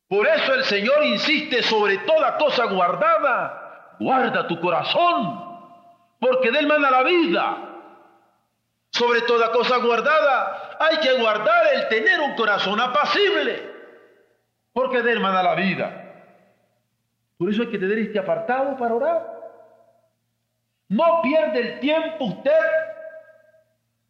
Por 0.09 0.27
eso 0.27 0.55
el 0.55 0.65
Señor 0.65 1.05
insiste 1.05 1.63
sobre 1.63 1.99
toda 1.99 2.37
cosa 2.37 2.67
guardada, 2.67 3.97
guarda 3.99 4.47
tu 4.47 4.61
corazón 4.61 5.55
porque 6.25 6.51
de 6.51 6.59
él 6.59 6.67
manda 6.67 6.91
la 6.91 7.03
vida. 7.03 7.57
Sobre 8.91 9.23
toda 9.23 9.51
cosa 9.51 9.77
guardada, 9.79 10.77
hay 10.81 10.99
que 10.99 11.13
guardar 11.15 11.75
el 11.75 11.89
tener 11.89 12.21
un 12.21 12.35
corazón 12.35 12.81
apacible, 12.81 13.71
porque 14.73 15.03
de 15.03 15.13
él 15.13 15.21
manda 15.21 15.43
la 15.43 15.55
vida. 15.55 16.01
Por 17.37 17.51
eso 17.51 17.63
hay 17.63 17.69
que 17.69 17.79
tener 17.79 17.99
este 17.99 18.19
apartado 18.19 18.77
para 18.77 18.95
orar. 18.95 19.35
No 20.89 21.21
pierde 21.23 21.61
el 21.61 21.81
tiempo 21.81 22.25
usted 22.25 22.53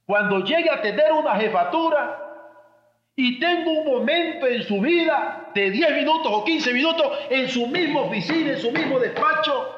cuando 0.07 0.41
llegue 0.41 0.71
a 0.71 0.83
tener 0.83 1.13
una 1.13 1.35
jefatura 1.37 2.24
y 3.17 3.39
tenga 3.39 3.71
un 3.71 3.85
momento 3.85 4.47
en 4.47 4.63
su 4.65 4.81
vida 4.81 5.51
de 5.55 5.71
10 5.71 5.95
minutos 5.95 6.33
o 6.33 6.45
15 6.45 6.73
minutos 6.73 7.19
en 7.31 7.49
su 7.49 7.67
misma 7.69 8.03
oficina, 8.03 8.53
en 8.53 8.59
su 8.59 8.73
mismo 8.73 8.99
despacho, 8.99 9.77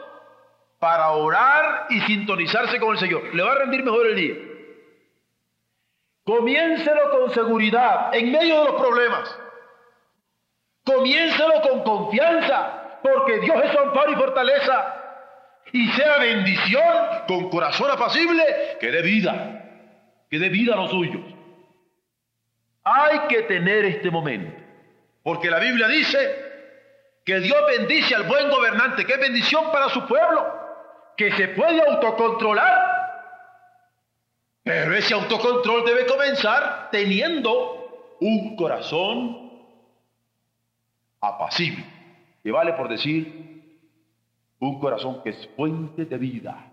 para 0.79 1.11
orar 1.11 1.87
y 1.91 2.01
sintonizarse 2.01 2.81
con 2.81 2.93
el 2.93 2.99
Señor. 2.99 3.35
Le 3.35 3.43
va 3.43 3.53
a 3.53 3.59
rendir 3.59 3.85
mejor 3.85 4.07
el 4.07 4.17
día. 4.17 4.35
Comiéncelo 6.25 7.11
con 7.11 7.31
seguridad 7.35 8.15
en 8.15 8.33
medio 8.33 8.61
de 8.61 8.65
los 8.71 8.81
problemas. 8.81 9.39
Comiéncelo 10.85 11.61
con 11.63 11.83
confianza, 11.83 13.01
porque 13.03 13.41
Dios 13.41 13.57
es 13.65 13.71
su 13.71 13.79
amparo 13.79 14.13
y 14.13 14.15
fortaleza. 14.17 15.03
Y 15.73 15.89
sea 15.91 16.19
bendición 16.19 16.85
con 17.29 17.51
corazón 17.51 17.91
apacible 17.91 18.43
que 18.81 18.91
dé 18.91 19.03
vida, 19.03 19.65
que 20.31 20.39
dé 20.39 20.49
vida 20.49 20.75
a 20.75 20.77
los 20.77 20.91
suyos. 20.91 21.36
Hay 22.89 23.27
que 23.27 23.43
tener 23.43 23.85
este 23.85 24.13
momento, 24.13 24.63
porque 25.25 25.51
la 25.51 25.59
Biblia 25.59 25.89
dice 25.89 26.19
que 27.25 27.41
Dios 27.41 27.59
bendice 27.67 28.15
al 28.15 28.23
buen 28.23 28.49
gobernante, 28.49 29.03
es 29.03 29.21
bendición 29.21 29.73
para 29.73 29.89
su 29.89 30.07
pueblo 30.07 30.47
que 31.17 31.33
se 31.33 31.49
puede 31.49 31.83
autocontrolar, 31.85 32.97
pero 34.63 34.95
ese 34.95 35.15
autocontrol 35.15 35.85
debe 35.85 36.07
comenzar 36.07 36.89
teniendo 36.93 38.17
un 38.21 38.55
corazón 38.55 39.51
apacible, 41.21 41.85
que 42.45 42.53
vale 42.53 42.75
por 42.75 42.89
decir 42.89 43.81
un 44.61 44.79
corazón 44.79 45.25
que 45.25 45.31
es 45.31 45.51
fuente 45.57 46.05
de 46.05 46.19
vida. 46.19 46.71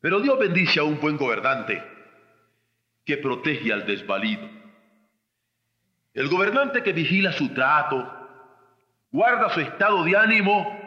Pero 0.00 0.18
Dios 0.18 0.38
bendice 0.38 0.80
a 0.80 0.84
un 0.84 0.98
buen 0.98 1.18
gobernante 1.18 1.82
que 3.04 3.18
protege 3.18 3.70
al 3.70 3.84
desvalido. 3.84 4.61
El 6.14 6.28
gobernante 6.28 6.82
que 6.82 6.92
vigila 6.92 7.32
su 7.32 7.48
trato, 7.54 8.10
guarda 9.10 9.50
su 9.50 9.60
estado 9.60 10.04
de 10.04 10.16
ánimo 10.16 10.78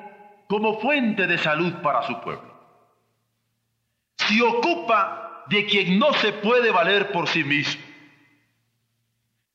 como 0.47 0.79
fuente 0.79 1.25
de 1.25 1.37
salud 1.37 1.73
para 1.81 2.03
su 2.03 2.19
pueblo. 2.21 2.53
Se 4.17 4.41
ocupa 4.41 5.43
de 5.47 5.65
quien 5.65 5.99
no 5.99 6.13
se 6.13 6.33
puede 6.33 6.71
valer 6.71 7.11
por 7.11 7.27
sí 7.27 7.43
mismo. 7.43 7.83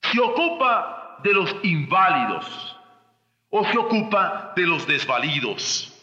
Se 0.02 0.20
ocupa 0.20 1.18
de 1.22 1.32
los 1.32 1.54
inválidos 1.62 2.76
o 3.50 3.64
se 3.64 3.78
ocupa 3.78 4.52
de 4.56 4.66
los 4.66 4.86
desvalidos. 4.86 5.96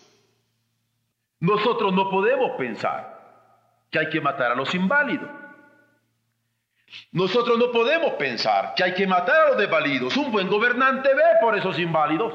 Nosotros 1.40 1.94
no 1.94 2.10
podemos 2.10 2.52
pensar 2.58 3.18
que 3.92 4.00
hay 4.00 4.10
que 4.10 4.22
matar 4.22 4.52
a 4.52 4.56
los 4.56 4.74
inválidos. 4.74 5.30
Nosotros 7.12 7.58
no 7.58 7.72
podemos 7.72 8.14
pensar 8.14 8.74
que 8.76 8.84
hay 8.84 8.94
que 8.94 9.08
matar 9.08 9.36
a 9.36 9.48
los 9.50 9.58
desvalidos. 9.58 10.16
Un 10.18 10.32
buen 10.32 10.48
gobernante 10.48 11.14
ve 11.14 11.24
por 11.42 11.58
esos 11.58 11.78
inválidos. 11.80 12.34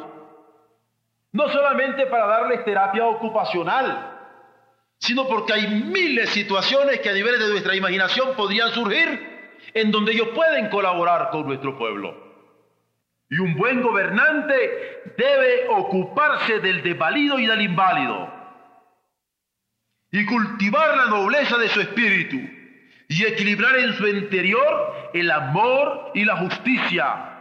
No 1.33 1.49
solamente 1.49 2.07
para 2.07 2.27
darles 2.27 2.65
terapia 2.65 3.07
ocupacional, 3.07 4.11
sino 4.99 5.27
porque 5.27 5.55
hay 5.55 5.67
miles 5.67 6.27
de 6.27 6.33
situaciones 6.33 7.01
que 7.01 7.09
a 7.09 7.15
nivel 7.15 7.39
de 7.39 7.49
nuestra 7.49 7.75
imaginación 7.75 8.35
podrían 8.37 8.71
surgir 8.71 9.59
en 9.75 9.91
donde 9.91 10.13
ellos 10.13 10.29
pueden 10.35 10.69
colaborar 10.69 11.31
con 11.31 11.47
nuestro 11.47 11.77
pueblo. 11.79 12.15
Y 13.31 13.39
un 13.39 13.55
buen 13.57 13.81
gobernante 13.81 15.03
debe 15.17 15.69
ocuparse 15.69 16.61
del 16.61 16.83
desvalido 16.83 17.39
y 17.39 17.47
del 17.47 17.63
inválido 17.63 18.31
y 20.11 20.27
cultivar 20.27 20.97
la 20.99 21.07
nobleza 21.07 21.57
de 21.57 21.69
su 21.69 21.81
espíritu 21.81 22.62
y 23.19 23.25
equilibrar 23.25 23.77
en 23.79 23.93
su 23.95 24.07
interior 24.07 25.11
el 25.15 25.31
amor 25.31 26.13
y 26.15 26.25
la 26.25 26.37
justicia 26.37 27.33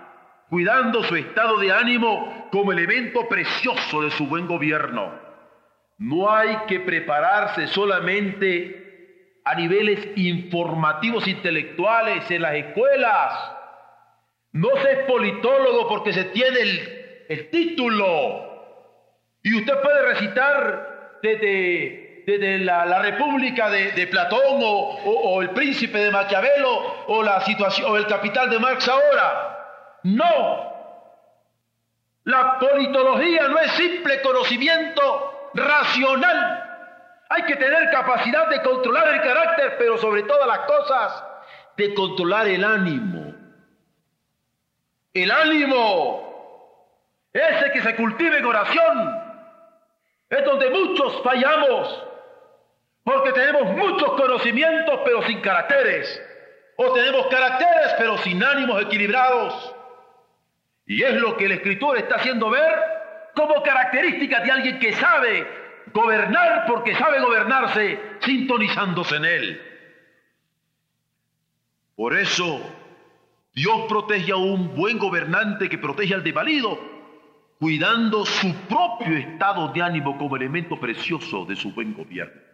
cuidando 0.52 1.02
su 1.06 1.16
estado 1.16 1.58
de 1.60 1.72
ánimo 1.72 2.50
como 2.52 2.74
elemento 2.74 3.26
precioso 3.30 4.02
de 4.02 4.12
su 4.12 4.28
buen 4.28 4.48
gobierno. 4.48 5.18
No 5.98 6.30
hay 6.30 6.58
que 6.68 6.82
prepararse 6.82 7.68
solamente 7.68 9.40
a 9.46 9.56
niveles 9.56 10.10
informativos 10.18 11.26
intelectuales 11.26 12.30
en 12.30 12.42
las 12.42 12.56
escuelas. 12.56 13.54
No 14.52 14.68
se 14.84 14.92
es 14.92 15.00
politólogo 15.06 15.88
porque 15.88 16.12
se 16.12 16.26
tiene 16.26 16.60
el, 17.30 17.50
título. 17.50 18.10
Y 19.44 19.56
usted 19.56 19.82
puede 19.82 20.14
recitar 20.14 21.20
desde, 21.24 22.01
desde 22.26 22.60
la, 22.60 23.00
República 23.02 23.70
de, 23.70 24.08
Platón 24.08 24.60
o, 24.62 25.42
el 25.42 25.50
Príncipe 25.52 25.98
de 26.00 26.12
Maquiavelo 26.12 27.06
o 27.08 27.24
la 27.24 27.42
situación 27.42 27.92
o 27.92 27.98
el 27.98 28.08
Capital 28.08 28.50
de 28.50 28.60
Marx 28.60 28.88
ahora. 28.88 30.00
No. 30.04 30.72
La 32.24 32.60
politología 32.60 33.48
no 33.48 33.58
es 33.60 33.72
simple 33.72 34.22
conocimiento 34.22 35.50
racional. 35.54 36.68
Hay 37.30 37.44
que 37.44 37.56
tener 37.56 37.90
capacidad 37.92 38.50
de 38.50 38.62
controlar 38.62 39.08
el 39.14 39.22
carácter, 39.22 39.76
pero 39.78 39.98
sobre 39.98 40.24
todas 40.24 40.48
las 40.48 40.60
cosas, 40.60 41.24
de 41.78 41.94
controlar 41.94 42.48
el 42.48 42.64
ánimo. 42.64 43.34
El 45.14 45.32
ánimo, 45.32 47.28
ese 47.34 47.72
que 47.72 47.82
se 47.82 47.96
cultive 47.96 48.38
en 48.38 48.46
oración, 48.46 49.22
es 50.30 50.46
donde 50.46 50.70
muchos 50.70 51.22
fallamos, 51.24 52.04
porque 53.04 53.34
tenemos 53.34 53.76
muchos 53.76 54.12
conocimientos, 54.14 55.00
pero 55.04 55.24
sin 55.24 55.42
caracteres, 55.42 56.22
o 56.78 56.94
tenemos 56.94 57.28
caracteres, 57.28 57.94
pero 57.98 58.18
sin 58.20 58.44
ánimos 58.44 58.82
equilibrados. 58.82 59.76
Y 60.86 61.04
es 61.04 61.14
lo 61.16 61.38
que 61.38 61.46
el 61.46 61.54
escritor 61.54 61.98
está 61.98 62.16
haciendo 62.16 62.50
ver 62.50 62.74
como 63.36 63.62
característica 63.64 64.42
de 64.42 64.52
alguien 64.52 64.80
que 64.80 64.94
sabe 64.94 65.48
gobernar 65.94 66.66
porque 66.68 66.96
sabe 66.96 67.20
gobernarse 67.20 68.00
sintonizándose 68.20 69.16
en 69.16 69.26
él. 69.26 69.62
Por 71.96 72.18
eso 72.18 72.62
Dios 73.54 73.86
protege 73.88 74.32
a 74.32 74.38
un 74.38 74.76
buen 74.76 74.98
gobernante 74.98 75.70
que 75.70 75.78
protege 75.78 76.14
al 76.14 76.24
desvalido, 76.24 76.80
cuidando 77.60 78.26
su 78.26 78.54
propio 78.68 79.18
estado 79.18 79.68
de 79.70 79.82
ánimo 79.82 80.18
como 80.18 80.36
elemento 80.36 80.80
precioso 80.80 81.46
de 81.46 81.56
su 81.56 81.72
buen 81.74 81.94
gobierno. 81.94 82.51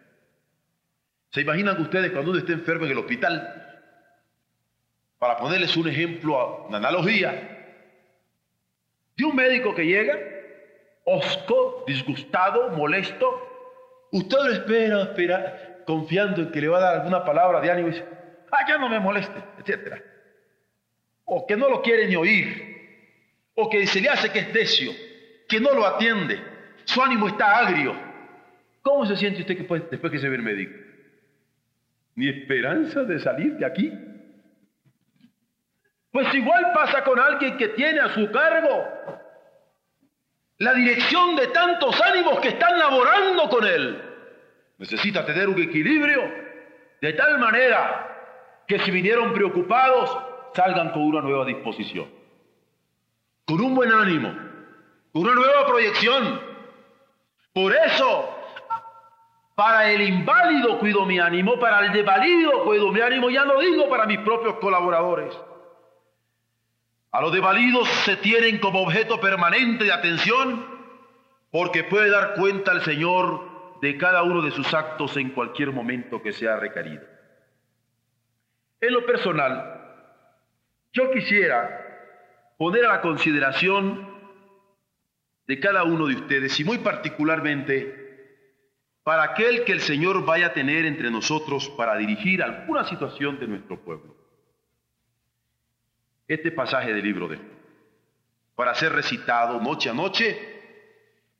¿Se 1.30 1.42
imaginan 1.42 1.80
ustedes 1.80 2.10
cuando 2.10 2.30
uno 2.30 2.40
esté 2.40 2.52
enfermo 2.52 2.86
en 2.86 2.92
el 2.92 2.98
hospital? 2.98 3.82
Para 5.18 5.36
ponerles 5.36 5.76
un 5.76 5.88
ejemplo, 5.88 6.66
una 6.68 6.78
analogía, 6.78 7.58
de 9.16 9.24
un 9.24 9.34
médico 9.34 9.74
que 9.74 9.84
llega, 9.84 10.16
osco, 11.04 11.84
disgustado, 11.86 12.70
molesto, 12.70 14.08
usted 14.12 14.38
lo 14.38 14.52
espera, 14.52 15.02
espera, 15.02 15.82
confiando 15.86 16.42
en 16.42 16.52
que 16.52 16.60
le 16.60 16.68
va 16.68 16.78
a 16.78 16.80
dar 16.80 16.94
alguna 16.96 17.24
palabra 17.24 17.60
de 17.60 17.70
ánimo 17.70 17.88
y 17.88 17.92
dice, 17.92 18.04
ah, 18.50 18.64
ya 18.68 18.78
no 18.78 18.88
me 18.88 19.00
moleste, 19.00 19.42
etc. 19.58 20.02
O 21.24 21.46
que 21.46 21.56
no 21.56 21.68
lo 21.68 21.82
quiere 21.82 22.06
ni 22.06 22.16
oír, 22.16 23.50
o 23.54 23.68
que 23.68 23.86
se 23.86 24.00
le 24.00 24.08
hace 24.08 24.30
que 24.30 24.38
es 24.38 24.52
decio, 24.52 24.92
que 25.48 25.60
no 25.60 25.72
lo 25.72 25.84
atiende, 25.84 26.40
su 26.84 27.02
ánimo 27.02 27.26
está 27.26 27.58
agrio. 27.58 27.94
¿Cómo 28.82 29.04
se 29.04 29.16
siente 29.16 29.40
usted 29.40 29.56
que 29.56 29.78
después 29.90 30.12
que 30.12 30.18
se 30.18 30.28
ve 30.28 30.36
el 30.36 30.42
médico? 30.42 30.87
¿Ni 32.18 32.28
esperanza 32.28 33.04
de 33.04 33.20
salir 33.20 33.52
de 33.58 33.64
aquí? 33.64 33.92
Pues 36.10 36.34
igual 36.34 36.72
pasa 36.74 37.04
con 37.04 37.16
alguien 37.16 37.56
que 37.56 37.68
tiene 37.68 38.00
a 38.00 38.08
su 38.08 38.28
cargo 38.32 38.88
la 40.56 40.74
dirección 40.74 41.36
de 41.36 41.46
tantos 41.46 42.00
ánimos 42.00 42.40
que 42.40 42.48
están 42.48 42.76
laborando 42.76 43.48
con 43.48 43.64
él. 43.64 44.02
Necesita 44.78 45.24
tener 45.24 45.48
un 45.48 45.62
equilibrio 45.62 46.28
de 47.00 47.12
tal 47.12 47.38
manera 47.38 48.64
que 48.66 48.80
si 48.80 48.90
vinieron 48.90 49.32
preocupados, 49.32 50.10
salgan 50.56 50.90
con 50.90 51.02
una 51.02 51.20
nueva 51.20 51.44
disposición, 51.44 52.10
con 53.44 53.60
un 53.60 53.76
buen 53.76 53.92
ánimo, 53.92 54.36
con 55.12 55.22
una 55.22 55.34
nueva 55.36 55.68
proyección. 55.68 56.40
Por 57.52 57.72
eso, 57.76 58.37
para 59.58 59.90
el 59.90 60.02
inválido 60.02 60.78
cuido 60.78 61.04
mi 61.04 61.18
ánimo, 61.18 61.58
para 61.58 61.84
el 61.84 61.90
desvalido 61.90 62.62
cuido 62.62 62.92
mi 62.92 63.00
ánimo, 63.00 63.28
ya 63.28 63.44
no 63.44 63.58
digo 63.58 63.88
para 63.88 64.06
mis 64.06 64.20
propios 64.20 64.54
colaboradores. 64.60 65.36
A 67.10 67.20
los 67.20 67.32
desvalidos 67.32 67.88
se 68.04 68.14
tienen 68.18 68.58
como 68.58 68.82
objeto 68.82 69.20
permanente 69.20 69.82
de 69.82 69.92
atención 69.92 70.64
porque 71.50 71.82
puede 71.82 72.08
dar 72.08 72.34
cuenta 72.34 72.70
al 72.70 72.82
Señor 72.82 73.80
de 73.82 73.98
cada 73.98 74.22
uno 74.22 74.42
de 74.42 74.52
sus 74.52 74.72
actos 74.72 75.16
en 75.16 75.30
cualquier 75.30 75.72
momento 75.72 76.22
que 76.22 76.32
sea 76.32 76.54
requerido. 76.54 77.02
En 78.80 78.92
lo 78.92 79.04
personal, 79.06 80.06
yo 80.92 81.10
quisiera 81.10 81.84
poner 82.58 82.86
a 82.86 82.90
la 82.90 83.00
consideración 83.00 84.06
de 85.48 85.58
cada 85.58 85.82
uno 85.82 86.06
de 86.06 86.14
ustedes 86.14 86.60
y 86.60 86.64
muy 86.64 86.78
particularmente 86.78 88.06
para 89.08 89.22
aquel 89.22 89.64
que 89.64 89.72
el 89.72 89.80
Señor 89.80 90.26
vaya 90.26 90.48
a 90.48 90.52
tener 90.52 90.84
entre 90.84 91.10
nosotros 91.10 91.70
para 91.78 91.96
dirigir 91.96 92.42
alguna 92.42 92.84
situación 92.84 93.40
de 93.40 93.46
nuestro 93.46 93.82
pueblo 93.82 94.14
este 96.26 96.50
pasaje 96.50 96.92
del 96.92 97.04
libro 97.04 97.26
de 97.26 97.38
para 98.54 98.74
ser 98.74 98.92
recitado 98.92 99.62
noche 99.62 99.88
a 99.88 99.94
noche, 99.94 100.38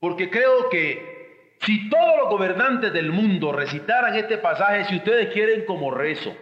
porque 0.01 0.31
creo 0.31 0.71
que 0.71 1.57
si 1.61 1.91
todos 1.91 2.17
los 2.23 2.31
gobernantes 2.31 2.91
del 2.91 3.13
mundo 3.13 3.53
recitaran 3.53 4.15
este 4.15 4.39
pasaje, 4.39 4.87
si 4.87 4.97
ustedes 4.97 5.31
quieren 5.35 5.67
como 5.67 5.91
rezo, 5.91 6.35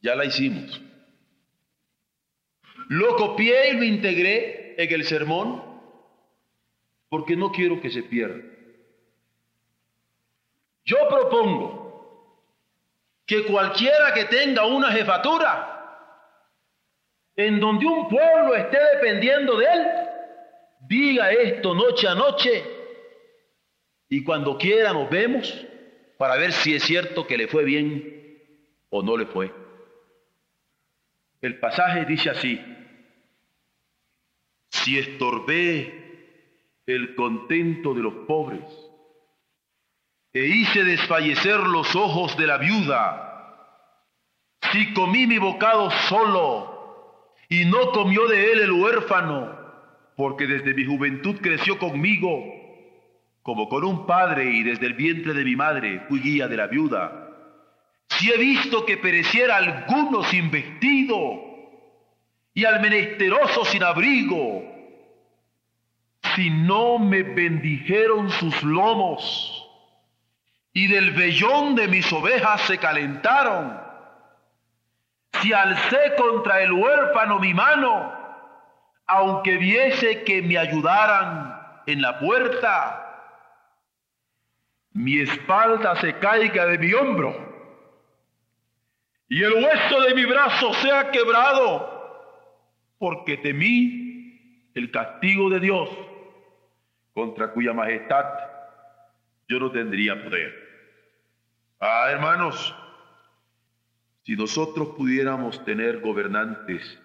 ya 0.00 0.16
la 0.16 0.24
hicimos. 0.24 0.82
Lo 2.88 3.14
copié 3.14 3.70
y 3.70 3.76
lo 3.76 3.84
integré 3.84 4.74
en 4.76 4.92
el 4.92 5.04
sermón 5.04 5.62
porque 7.08 7.36
no 7.36 7.52
quiero 7.52 7.80
que 7.80 7.90
se 7.90 8.02
pierda. 8.02 8.55
Yo 10.86 11.08
propongo 11.08 11.76
que 13.26 13.44
cualquiera 13.44 14.14
que 14.14 14.26
tenga 14.26 14.64
una 14.66 14.92
jefatura, 14.92 15.72
en 17.34 17.58
donde 17.60 17.84
un 17.84 18.08
pueblo 18.08 18.54
esté 18.54 18.78
dependiendo 18.94 19.58
de 19.58 19.66
él, 19.66 19.86
diga 20.82 21.32
esto 21.32 21.74
noche 21.74 22.06
a 22.06 22.14
noche 22.14 22.64
y 24.08 24.22
cuando 24.22 24.56
quiera 24.56 24.92
nos 24.92 25.10
vemos 25.10 25.66
para 26.16 26.36
ver 26.36 26.52
si 26.52 26.74
es 26.76 26.84
cierto 26.84 27.26
que 27.26 27.36
le 27.36 27.48
fue 27.48 27.64
bien 27.64 28.40
o 28.88 29.02
no 29.02 29.16
le 29.16 29.26
fue. 29.26 29.52
El 31.42 31.58
pasaje 31.58 32.04
dice 32.04 32.30
así, 32.30 32.64
si 34.70 34.98
estorbé 34.98 36.04
el 36.86 37.16
contento 37.16 37.92
de 37.92 38.02
los 38.02 38.14
pobres 38.26 38.62
e 40.36 40.46
hice 40.48 40.84
desfallecer 40.84 41.60
los 41.60 41.96
ojos 41.96 42.36
de 42.36 42.46
la 42.46 42.58
viuda, 42.58 43.22
si 44.70 44.92
comí 44.92 45.26
mi 45.26 45.38
bocado 45.38 45.90
solo, 46.10 47.32
y 47.48 47.64
no 47.64 47.90
comió 47.92 48.26
de 48.26 48.52
él 48.52 48.60
el 48.60 48.72
huérfano, 48.72 49.56
porque 50.14 50.46
desde 50.46 50.74
mi 50.74 50.84
juventud 50.84 51.36
creció 51.40 51.78
conmigo 51.78 52.28
como 53.42 53.68
con 53.68 53.84
un 53.84 54.06
padre 54.06 54.44
y 54.50 54.62
desde 54.62 54.86
el 54.86 54.94
vientre 54.94 55.32
de 55.32 55.44
mi 55.44 55.54
madre 55.56 56.02
fui 56.08 56.20
guía 56.20 56.48
de 56.48 56.56
la 56.56 56.66
viuda. 56.66 57.30
Si 58.08 58.30
he 58.30 58.36
visto 58.36 58.84
que 58.84 58.96
pereciera 58.96 59.56
alguno 59.56 60.24
sin 60.24 60.50
vestido 60.50 61.16
y 62.52 62.64
al 62.64 62.80
menesteroso 62.80 63.64
sin 63.64 63.84
abrigo, 63.84 64.64
si 66.34 66.50
no 66.50 66.98
me 66.98 67.22
bendijeron 67.22 68.30
sus 68.30 68.62
lomos 68.64 69.55
y 70.76 70.88
del 70.88 71.12
vellón 71.12 71.74
de 71.74 71.88
mis 71.88 72.12
ovejas 72.12 72.60
se 72.66 72.76
calentaron, 72.76 73.80
si 75.40 75.50
alcé 75.50 76.14
contra 76.18 76.60
el 76.60 76.70
huérfano 76.70 77.38
mi 77.38 77.54
mano, 77.54 78.12
aunque 79.06 79.56
viese 79.56 80.22
que 80.24 80.42
me 80.42 80.58
ayudaran 80.58 81.58
en 81.86 82.02
la 82.02 82.18
puerta, 82.18 83.32
mi 84.92 85.18
espalda 85.18 85.96
se 85.96 86.18
caiga 86.18 86.66
de 86.66 86.76
mi 86.76 86.92
hombro 86.92 87.34
y 89.30 89.44
el 89.44 89.54
hueso 89.54 90.02
de 90.02 90.14
mi 90.14 90.26
brazo 90.26 90.74
sea 90.74 91.10
quebrado, 91.10 91.88
porque 92.98 93.38
temí 93.38 94.70
el 94.74 94.90
castigo 94.90 95.48
de 95.48 95.60
Dios, 95.60 95.88
contra 97.14 97.50
cuya 97.52 97.72
majestad 97.72 98.26
yo 99.48 99.58
no 99.58 99.70
tendría 99.72 100.22
poder. 100.22 100.65
Ah, 101.78 102.08
hermanos, 102.10 102.74
si 104.24 104.34
nosotros 104.34 104.88
pudiéramos 104.96 105.64
tener 105.64 106.00
gobernantes 106.00 106.98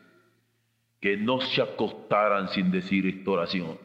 que 1.00 1.18
no 1.18 1.42
se 1.42 1.62
acostaran 1.62 2.50
sin 2.50 2.72
decir 2.72 3.06
esta 3.06 3.32
oración, 3.32 3.78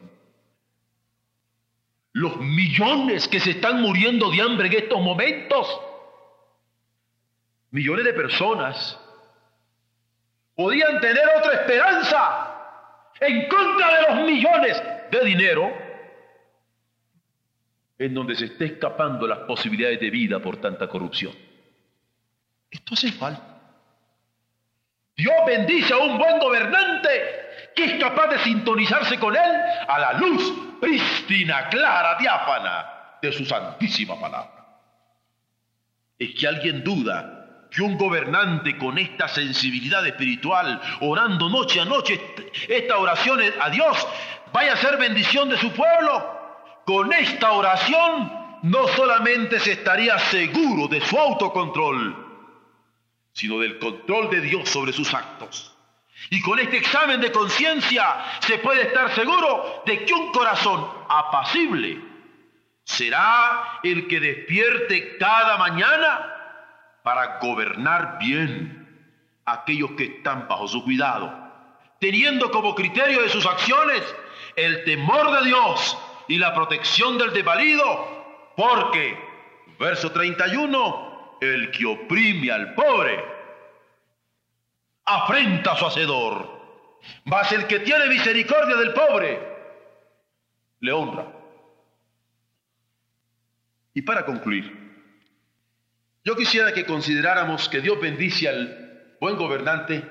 los 2.13 2.37
millones 2.37 3.27
que 3.27 3.39
se 3.39 3.51
están 3.51 3.81
muriendo 3.81 4.31
de 4.31 4.41
hambre 4.41 4.67
en 4.67 4.73
estos 4.73 4.99
momentos, 4.99 5.81
millones 7.71 8.05
de 8.05 8.13
personas, 8.13 8.99
podían 10.55 10.99
tener 10.99 11.23
otra 11.37 11.53
esperanza 11.53 12.57
en 13.19 13.47
contra 13.47 13.93
de 13.93 14.01
los 14.07 14.25
millones 14.25 14.83
de 15.11 15.25
dinero 15.25 15.86
en 17.99 18.13
donde 18.13 18.35
se 18.35 18.45
está 18.45 18.65
escapando 18.65 19.27
las 19.27 19.39
posibilidades 19.39 19.99
de 19.99 20.09
vida 20.09 20.39
por 20.39 20.57
tanta 20.57 20.87
corrupción. 20.87 21.33
Esto 22.69 22.93
hace 22.93 23.11
falta. 23.11 23.57
Dios 25.15 25.33
bendice 25.47 25.93
a 25.93 25.97
un 25.97 26.17
buen 26.17 26.39
gobernante 26.39 27.09
que 27.75 27.85
es 27.85 27.93
capaz 27.99 28.27
de 28.27 28.39
sintonizarse 28.39 29.17
con 29.17 29.35
él 29.35 29.51
a 29.87 29.99
la 29.99 30.13
luz 30.13 30.53
prístina, 30.79 31.69
clara, 31.69 32.17
diáfana 32.19 32.85
de 33.21 33.31
su 33.31 33.45
santísima 33.45 34.19
palabra. 34.19 34.65
Es 36.19 36.35
que 36.35 36.47
alguien 36.47 36.83
duda 36.83 37.67
que 37.71 37.81
un 37.81 37.97
gobernante 37.97 38.77
con 38.77 38.97
esta 38.97 39.27
sensibilidad 39.27 40.05
espiritual, 40.05 40.79
orando 41.01 41.49
noche 41.49 41.81
a 41.81 41.85
noche 41.85 42.19
esta 42.67 42.97
oración 42.97 43.39
a 43.59 43.69
Dios, 43.69 44.07
vaya 44.53 44.73
a 44.73 44.77
ser 44.77 44.97
bendición 44.97 45.49
de 45.49 45.57
su 45.57 45.71
pueblo. 45.71 46.36
Con 46.87 47.11
esta 47.11 47.51
oración 47.51 48.31
no 48.61 48.87
solamente 48.87 49.59
se 49.59 49.73
estaría 49.73 50.17
seguro 50.19 50.87
de 50.87 51.01
su 51.01 51.19
autocontrol, 51.19 52.15
sino 53.33 53.59
del 53.59 53.77
control 53.77 54.29
de 54.29 54.39
Dios 54.39 54.69
sobre 54.69 54.93
sus 54.93 55.13
actos. 55.13 55.75
Y 56.29 56.41
con 56.41 56.59
este 56.59 56.77
examen 56.77 57.19
de 57.19 57.33
conciencia 57.33 58.23
se 58.39 58.59
puede 58.59 58.83
estar 58.83 59.13
seguro 59.13 59.83
de 59.85 60.05
que 60.05 60.13
un 60.13 60.31
corazón 60.31 60.89
apacible 61.09 62.01
será 62.85 63.81
el 63.83 64.07
que 64.07 64.21
despierte 64.21 65.17
cada 65.17 65.57
mañana 65.57 66.33
para 67.03 67.37
gobernar 67.39 68.17
bien 68.17 69.11
a 69.43 69.55
aquellos 69.55 69.91
que 69.91 70.05
están 70.05 70.47
bajo 70.47 70.69
su 70.69 70.85
cuidado, 70.85 71.33
teniendo 71.99 72.49
como 72.49 72.73
criterio 72.75 73.23
de 73.23 73.29
sus 73.29 73.45
acciones 73.45 74.01
el 74.55 74.85
temor 74.85 75.37
de 75.37 75.49
Dios 75.49 75.97
y 76.27 76.37
la 76.37 76.53
protección 76.53 77.17
del 77.17 77.33
desvalido, 77.33 78.53
porque, 78.55 79.17
verso 79.79 80.11
31, 80.11 81.37
el 81.41 81.71
que 81.71 81.85
oprime 81.85 82.51
al 82.51 82.73
pobre 82.73 83.23
afrenta 85.05 85.73
a 85.73 85.77
su 85.77 85.85
hacedor. 85.85 86.57
Mas 87.25 87.51
el 87.51 87.67
que 87.67 87.79
tiene 87.79 88.07
misericordia 88.07 88.75
del 88.75 88.93
pobre 88.93 89.39
le 90.79 90.91
honra. 90.91 91.31
Y 93.93 94.01
para 94.01 94.25
concluir, 94.25 94.87
yo 96.23 96.35
quisiera 96.35 96.73
que 96.73 96.85
consideráramos 96.85 97.69
que 97.69 97.81
Dios 97.81 97.99
bendice 98.01 98.49
al 98.49 99.15
buen 99.19 99.37
gobernante 99.37 100.03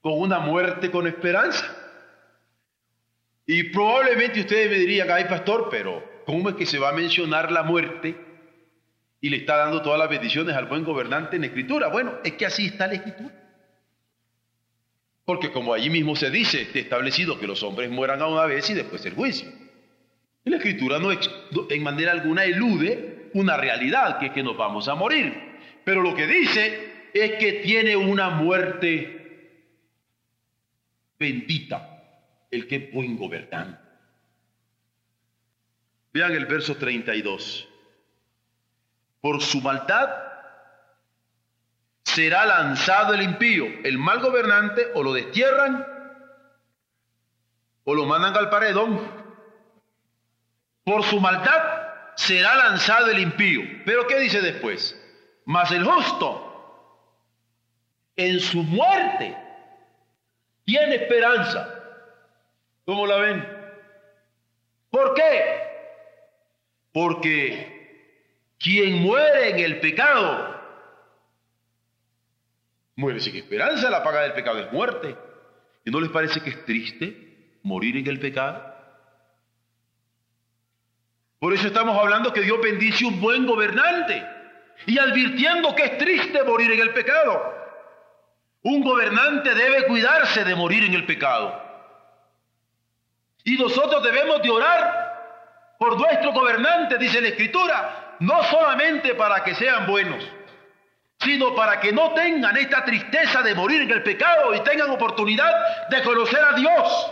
con 0.00 0.18
una 0.18 0.38
muerte 0.38 0.90
con 0.90 1.06
esperanza. 1.06 1.85
Y 3.46 3.62
probablemente 3.64 4.40
ustedes 4.40 4.70
me 4.70 4.78
dirían, 4.78 5.08
ay 5.10 5.24
pastor, 5.24 5.68
pero 5.70 6.02
¿cómo 6.26 6.48
es 6.48 6.56
que 6.56 6.66
se 6.66 6.80
va 6.80 6.88
a 6.88 6.92
mencionar 6.92 7.52
la 7.52 7.62
muerte 7.62 8.16
y 9.20 9.30
le 9.30 9.36
está 9.36 9.56
dando 9.56 9.82
todas 9.82 9.98
las 9.98 10.10
bendiciones 10.10 10.56
al 10.56 10.66
buen 10.66 10.82
gobernante 10.84 11.36
en 11.36 11.42
la 11.42 11.48
escritura? 11.48 11.88
Bueno, 11.88 12.14
es 12.24 12.32
que 12.32 12.46
así 12.46 12.66
está 12.66 12.88
la 12.88 12.94
escritura. 12.94 13.34
Porque 15.24 15.52
como 15.52 15.72
allí 15.72 15.90
mismo 15.90 16.16
se 16.16 16.30
dice, 16.30 16.62
está 16.62 16.80
establecido 16.80 17.38
que 17.38 17.46
los 17.46 17.62
hombres 17.62 17.88
mueran 17.88 18.20
a 18.20 18.26
una 18.26 18.46
vez 18.46 18.68
y 18.70 18.74
después 18.74 19.04
el 19.06 19.14
juicio. 19.14 19.48
La 20.44 20.56
escritura 20.56 20.98
no 20.98 21.10
en 21.12 21.82
manera 21.82 22.12
alguna 22.12 22.44
elude 22.44 23.30
una 23.34 23.56
realidad, 23.56 24.18
que 24.18 24.26
es 24.26 24.32
que 24.32 24.42
nos 24.42 24.56
vamos 24.56 24.88
a 24.88 24.94
morir. 24.94 25.34
Pero 25.84 26.02
lo 26.02 26.14
que 26.14 26.26
dice 26.26 27.10
es 27.12 27.32
que 27.36 27.54
tiene 27.64 27.96
una 27.96 28.30
muerte 28.30 29.12
bendita 31.18 31.95
el 32.56 32.66
que 32.66 32.76
es 32.76 32.92
buen 32.92 33.16
gobernante. 33.16 33.80
Vean 36.12 36.32
el 36.32 36.46
verso 36.46 36.76
32. 36.76 37.68
Por 39.20 39.42
su 39.42 39.60
maldad 39.60 40.08
será 42.02 42.46
lanzado 42.46 43.14
el 43.14 43.22
impío, 43.22 43.66
el 43.84 43.98
mal 43.98 44.20
gobernante, 44.20 44.86
o 44.94 45.02
lo 45.02 45.12
destierran 45.12 45.86
o 47.84 47.94
lo 47.94 48.04
mandan 48.04 48.36
al 48.36 48.50
paredón. 48.50 49.00
Por 50.84 51.04
su 51.04 51.20
maldad 51.20 51.62
será 52.16 52.56
lanzado 52.56 53.10
el 53.10 53.20
impío. 53.20 53.60
Pero 53.84 54.06
¿qué 54.06 54.18
dice 54.18 54.40
después? 54.40 55.00
Mas 55.44 55.70
el 55.70 55.84
justo, 55.84 56.42
en 58.16 58.40
su 58.40 58.62
muerte, 58.62 59.36
tiene 60.64 60.96
esperanza. 60.96 61.75
¿Cómo 62.86 63.04
la 63.04 63.16
ven? 63.16 63.46
¿Por 64.90 65.12
qué? 65.14 65.60
Porque 66.92 68.54
quien 68.58 69.02
muere 69.02 69.50
en 69.50 69.58
el 69.58 69.80
pecado, 69.80 70.56
muere 72.94 73.20
sin 73.20 73.34
esperanza, 73.36 73.90
la 73.90 74.04
paga 74.04 74.22
del 74.22 74.34
pecado 74.34 74.60
es 74.60 74.72
muerte. 74.72 75.16
¿Y 75.84 75.90
no 75.90 76.00
les 76.00 76.10
parece 76.10 76.40
que 76.40 76.50
es 76.50 76.64
triste 76.64 77.58
morir 77.64 77.96
en 77.96 78.06
el 78.06 78.20
pecado? 78.20 78.74
Por 81.40 81.52
eso 81.52 81.66
estamos 81.66 81.98
hablando 81.98 82.32
que 82.32 82.40
Dios 82.40 82.60
bendice 82.62 83.04
un 83.04 83.20
buen 83.20 83.46
gobernante 83.46 84.24
y 84.86 84.96
advirtiendo 84.96 85.74
que 85.74 85.84
es 85.84 85.98
triste 85.98 86.44
morir 86.44 86.70
en 86.70 86.80
el 86.80 86.94
pecado. 86.94 87.52
Un 88.62 88.82
gobernante 88.82 89.54
debe 89.54 89.86
cuidarse 89.86 90.44
de 90.44 90.54
morir 90.54 90.84
en 90.84 90.94
el 90.94 91.04
pecado. 91.04 91.65
Y 93.46 93.56
nosotros 93.56 94.02
debemos 94.02 94.42
de 94.42 94.50
orar 94.50 95.76
por 95.78 95.96
nuestro 95.96 96.32
gobernante, 96.32 96.98
dice 96.98 97.20
la 97.20 97.28
Escritura, 97.28 98.16
no 98.18 98.42
solamente 98.42 99.14
para 99.14 99.44
que 99.44 99.54
sean 99.54 99.86
buenos, 99.86 100.28
sino 101.20 101.54
para 101.54 101.78
que 101.78 101.92
no 101.92 102.12
tengan 102.12 102.56
esta 102.56 102.84
tristeza 102.84 103.42
de 103.42 103.54
morir 103.54 103.82
en 103.82 103.90
el 103.92 104.02
pecado 104.02 104.52
y 104.52 104.58
tengan 104.64 104.90
oportunidad 104.90 105.88
de 105.88 106.02
conocer 106.02 106.40
a 106.42 106.54
Dios 106.54 107.10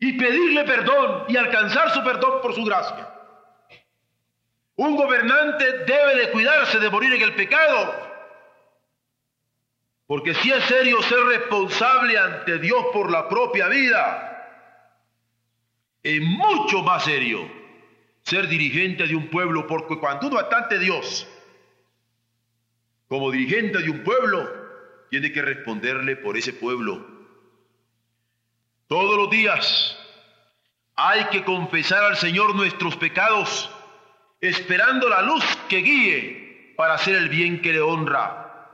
y 0.00 0.18
pedirle 0.18 0.64
perdón 0.64 1.26
y 1.28 1.36
alcanzar 1.36 1.90
su 1.90 2.02
perdón 2.02 2.40
por 2.42 2.52
su 2.52 2.64
gracia. 2.64 3.08
Un 4.74 4.96
gobernante 4.96 5.84
debe 5.84 6.16
de 6.16 6.30
cuidarse 6.32 6.80
de 6.80 6.90
morir 6.90 7.12
en 7.12 7.22
el 7.22 7.34
pecado, 7.36 7.94
porque 10.08 10.34
si 10.34 10.50
es 10.50 10.64
serio 10.64 11.00
ser 11.02 11.20
responsable 11.20 12.18
ante 12.18 12.58
Dios 12.58 12.86
por 12.92 13.08
la 13.08 13.28
propia 13.28 13.68
vida, 13.68 14.32
es 16.06 16.22
mucho 16.22 16.84
más 16.84 17.02
serio 17.02 17.50
ser 18.22 18.46
dirigente 18.46 19.08
de 19.08 19.16
un 19.16 19.26
pueblo, 19.28 19.66
porque 19.66 19.98
cuando 19.98 20.28
uno 20.28 20.38
está 20.38 20.58
ante 20.58 20.78
Dios, 20.78 21.26
como 23.08 23.32
dirigente 23.32 23.78
de 23.78 23.90
un 23.90 24.04
pueblo, 24.04 24.48
tiene 25.10 25.32
que 25.32 25.42
responderle 25.42 26.14
por 26.14 26.36
ese 26.36 26.52
pueblo. 26.52 27.04
Todos 28.86 29.16
los 29.16 29.30
días 29.30 29.98
hay 30.94 31.24
que 31.24 31.42
confesar 31.42 32.04
al 32.04 32.16
Señor 32.16 32.54
nuestros 32.54 32.96
pecados, 32.96 33.68
esperando 34.40 35.08
la 35.08 35.22
luz 35.22 35.44
que 35.68 35.78
guíe 35.78 36.74
para 36.76 36.94
hacer 36.94 37.16
el 37.16 37.28
bien 37.28 37.60
que 37.60 37.72
le 37.72 37.80
honra. 37.80 38.68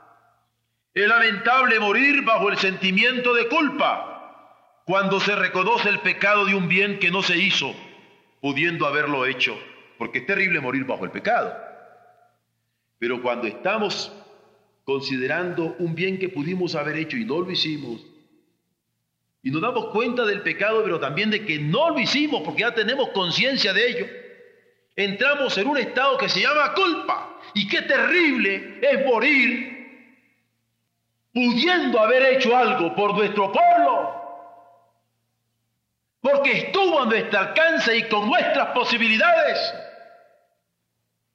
Es 0.92 1.08
lamentable 1.08 1.80
morir 1.80 2.22
bajo 2.24 2.50
el 2.50 2.58
sentimiento 2.58 3.32
de 3.32 3.48
culpa 3.48 4.11
cuando 4.84 5.20
se 5.20 5.36
reconoce 5.36 5.88
el 5.88 6.00
pecado 6.00 6.44
de 6.44 6.54
un 6.54 6.68
bien 6.68 6.98
que 6.98 7.10
no 7.10 7.22
se 7.22 7.38
hizo, 7.38 7.74
pudiendo 8.40 8.86
haberlo 8.86 9.26
hecho, 9.26 9.56
porque 9.98 10.18
es 10.18 10.26
terrible 10.26 10.60
morir 10.60 10.84
bajo 10.84 11.04
el 11.04 11.10
pecado. 11.10 11.54
Pero 12.98 13.22
cuando 13.22 13.46
estamos 13.46 14.12
considerando 14.84 15.76
un 15.78 15.94
bien 15.94 16.18
que 16.18 16.28
pudimos 16.28 16.74
haber 16.74 16.96
hecho 16.96 17.16
y 17.16 17.24
no 17.24 17.40
lo 17.40 17.50
hicimos, 17.50 18.04
y 19.42 19.50
nos 19.50 19.60
damos 19.60 19.86
cuenta 19.86 20.24
del 20.24 20.42
pecado, 20.42 20.82
pero 20.84 21.00
también 21.00 21.30
de 21.30 21.44
que 21.44 21.58
no 21.58 21.90
lo 21.90 21.98
hicimos 21.98 22.42
porque 22.42 22.60
ya 22.60 22.74
tenemos 22.74 23.08
conciencia 23.08 23.72
de 23.72 23.90
ello, 23.90 24.06
entramos 24.94 25.56
en 25.58 25.66
un 25.66 25.78
estado 25.78 26.16
que 26.16 26.28
se 26.28 26.40
llama 26.40 26.74
culpa. 26.74 27.40
Y 27.54 27.66
qué 27.66 27.82
terrible 27.82 28.78
es 28.80 29.04
morir 29.04 29.72
pudiendo 31.32 31.98
haber 31.98 32.36
hecho 32.36 32.56
algo 32.56 32.94
por 32.94 33.16
nuestro 33.16 33.50
pueblo 33.50 33.81
porque 36.32 36.58
estuvo 36.58 37.02
a 37.02 37.06
nuestro 37.06 37.38
alcance 37.38 37.96
y 37.96 38.08
con 38.08 38.26
nuestras 38.28 38.68
posibilidades, 38.68 39.74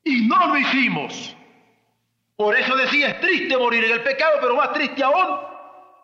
y 0.04 0.28
no 0.28 0.48
lo 0.48 0.58
hicimos. 0.58 1.36
Por 2.36 2.56
eso 2.56 2.76
decía, 2.76 3.10
es 3.10 3.20
triste 3.20 3.58
morir 3.58 3.84
en 3.84 3.91
el 3.91 4.04
pecado, 4.04 4.38
pero 4.41 4.56
más 4.56 4.74
triste 4.74 5.04
aún, 5.04 5.39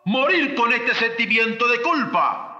morir 0.04 0.54
con 0.54 0.72
este 0.72 0.94
sentimiento 0.94 1.66
de 1.68 1.80
culpa. 1.80 2.50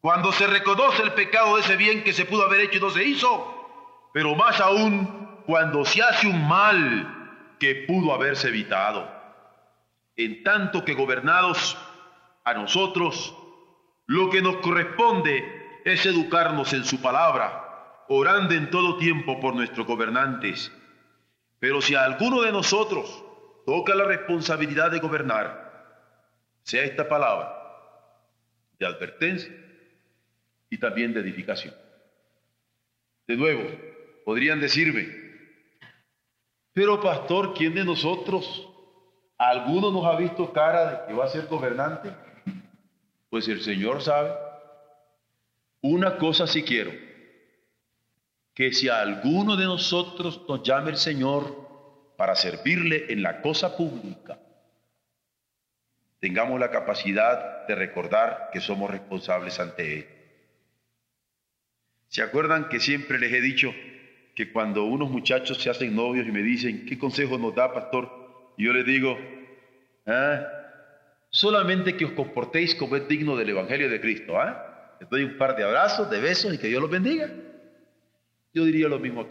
Cuando 0.00 0.32
se 0.32 0.46
reconoce 0.46 1.02
el 1.02 1.12
pecado 1.12 1.56
de 1.56 1.62
ese 1.62 1.76
bien 1.76 2.04
que 2.04 2.12
se 2.12 2.24
pudo 2.24 2.44
haber 2.44 2.60
hecho 2.60 2.78
y 2.78 2.80
no 2.80 2.90
se 2.90 3.04
hizo, 3.04 4.10
pero 4.12 4.34
más 4.34 4.60
aún 4.60 5.42
cuando 5.46 5.84
se 5.84 6.02
hace 6.02 6.26
un 6.26 6.46
mal 6.46 7.54
que 7.58 7.86
pudo 7.86 8.14
haberse 8.14 8.48
evitado. 8.48 9.10
En 10.16 10.44
tanto 10.44 10.84
que 10.84 10.94
gobernados 10.94 11.76
a 12.44 12.54
nosotros 12.54 13.34
lo 14.08 14.30
que 14.30 14.40
nos 14.40 14.56
corresponde 14.56 15.80
es 15.84 16.04
educarnos 16.06 16.72
en 16.72 16.84
su 16.84 17.00
palabra, 17.00 18.04
orando 18.08 18.54
en 18.54 18.70
todo 18.70 18.96
tiempo 18.96 19.38
por 19.38 19.54
nuestros 19.54 19.86
gobernantes. 19.86 20.72
Pero 21.58 21.82
si 21.82 21.94
a 21.94 22.04
alguno 22.04 22.40
de 22.40 22.50
nosotros 22.50 23.22
toca 23.66 23.94
la 23.94 24.04
responsabilidad 24.04 24.90
de 24.90 25.00
gobernar, 25.00 25.68
sea 26.62 26.84
esta 26.84 27.06
palabra 27.06 27.54
de 28.78 28.86
advertencia 28.86 29.54
y 30.70 30.78
también 30.78 31.12
de 31.12 31.20
edificación. 31.20 31.74
De 33.26 33.36
nuevo, 33.36 33.68
podrían 34.24 34.58
decirme, 34.58 35.06
pero 36.72 36.98
pastor, 36.98 37.52
¿quién 37.52 37.74
de 37.74 37.84
nosotros, 37.84 38.70
alguno 39.36 39.90
nos 39.90 40.06
ha 40.06 40.16
visto 40.16 40.50
cara 40.50 40.90
de 40.90 41.06
que 41.08 41.12
va 41.12 41.26
a 41.26 41.28
ser 41.28 41.46
gobernante? 41.46 42.27
Pues 43.30 43.48
el 43.48 43.60
Señor 43.60 44.02
sabe. 44.02 44.32
Una 45.80 46.16
cosa 46.16 46.46
sí 46.46 46.62
quiero, 46.62 46.92
que 48.54 48.72
si 48.72 48.88
a 48.88 49.00
alguno 49.00 49.56
de 49.56 49.64
nosotros 49.64 50.44
nos 50.48 50.62
llame 50.62 50.90
el 50.90 50.96
Señor 50.96 51.68
para 52.16 52.34
servirle 52.34 53.12
en 53.12 53.22
la 53.22 53.40
cosa 53.40 53.76
pública, 53.76 54.40
tengamos 56.20 56.58
la 56.58 56.70
capacidad 56.70 57.66
de 57.68 57.74
recordar 57.76 58.50
que 58.52 58.60
somos 58.60 58.90
responsables 58.90 59.60
ante 59.60 59.98
Él. 59.98 60.08
¿Se 62.08 62.22
acuerdan 62.22 62.68
que 62.68 62.80
siempre 62.80 63.18
les 63.18 63.32
he 63.32 63.40
dicho 63.40 63.72
que 64.34 64.50
cuando 64.50 64.84
unos 64.84 65.10
muchachos 65.10 65.62
se 65.62 65.70
hacen 65.70 65.94
novios 65.94 66.26
y 66.26 66.32
me 66.32 66.42
dicen, 66.42 66.86
¿qué 66.86 66.98
consejo 66.98 67.38
nos 67.38 67.54
da, 67.54 67.72
pastor? 67.72 68.54
Y 68.56 68.64
yo 68.64 68.72
les 68.72 68.86
digo, 68.86 69.16
ah, 70.06 70.57
solamente 71.38 71.96
que 71.96 72.04
os 72.04 72.12
comportéis 72.18 72.74
como 72.74 72.96
es 72.96 73.06
digno 73.06 73.36
del 73.36 73.50
Evangelio 73.50 73.88
de 73.88 74.00
Cristo. 74.00 74.40
¿ah? 74.40 74.96
Les 74.98 75.08
doy 75.08 75.22
un 75.22 75.38
par 75.38 75.54
de 75.54 75.62
abrazos, 75.62 76.10
de 76.10 76.18
besos 76.20 76.52
y 76.52 76.58
que 76.58 76.66
Dios 76.66 76.82
los 76.82 76.90
bendiga. 76.90 77.30
Yo 78.52 78.64
diría 78.64 78.88
lo 78.88 78.98
mismo. 78.98 79.24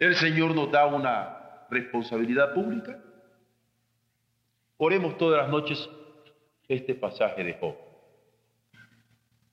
El 0.00 0.16
Señor 0.16 0.52
nos 0.52 0.72
da 0.72 0.86
una 0.86 1.68
responsabilidad 1.70 2.54
pública. 2.54 3.00
Oremos 4.78 5.16
todas 5.16 5.42
las 5.42 5.48
noches 5.48 5.88
este 6.66 6.96
pasaje 6.96 7.44
de 7.44 7.54
Job. 7.60 7.76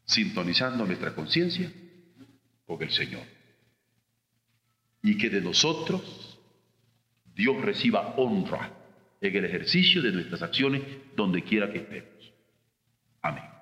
sintonizando 0.06 0.88
nuestra 0.88 1.14
conciencia 1.14 1.72
con 2.66 2.82
el 2.82 2.90
Señor. 2.90 3.22
Y 5.04 5.20
que 5.20 5.30
de 5.30 5.40
nosotros 5.40 6.40
Dios 7.36 7.62
reciba 7.62 8.16
honra 8.18 8.79
en 9.22 9.36
el 9.36 9.46
ejercicio 9.46 10.02
de 10.02 10.12
nuestras 10.12 10.42
acciones 10.42 10.82
donde 11.16 11.44
quiera 11.44 11.72
que 11.72 11.80
estemos. 11.80 12.34
Amén. 13.22 13.59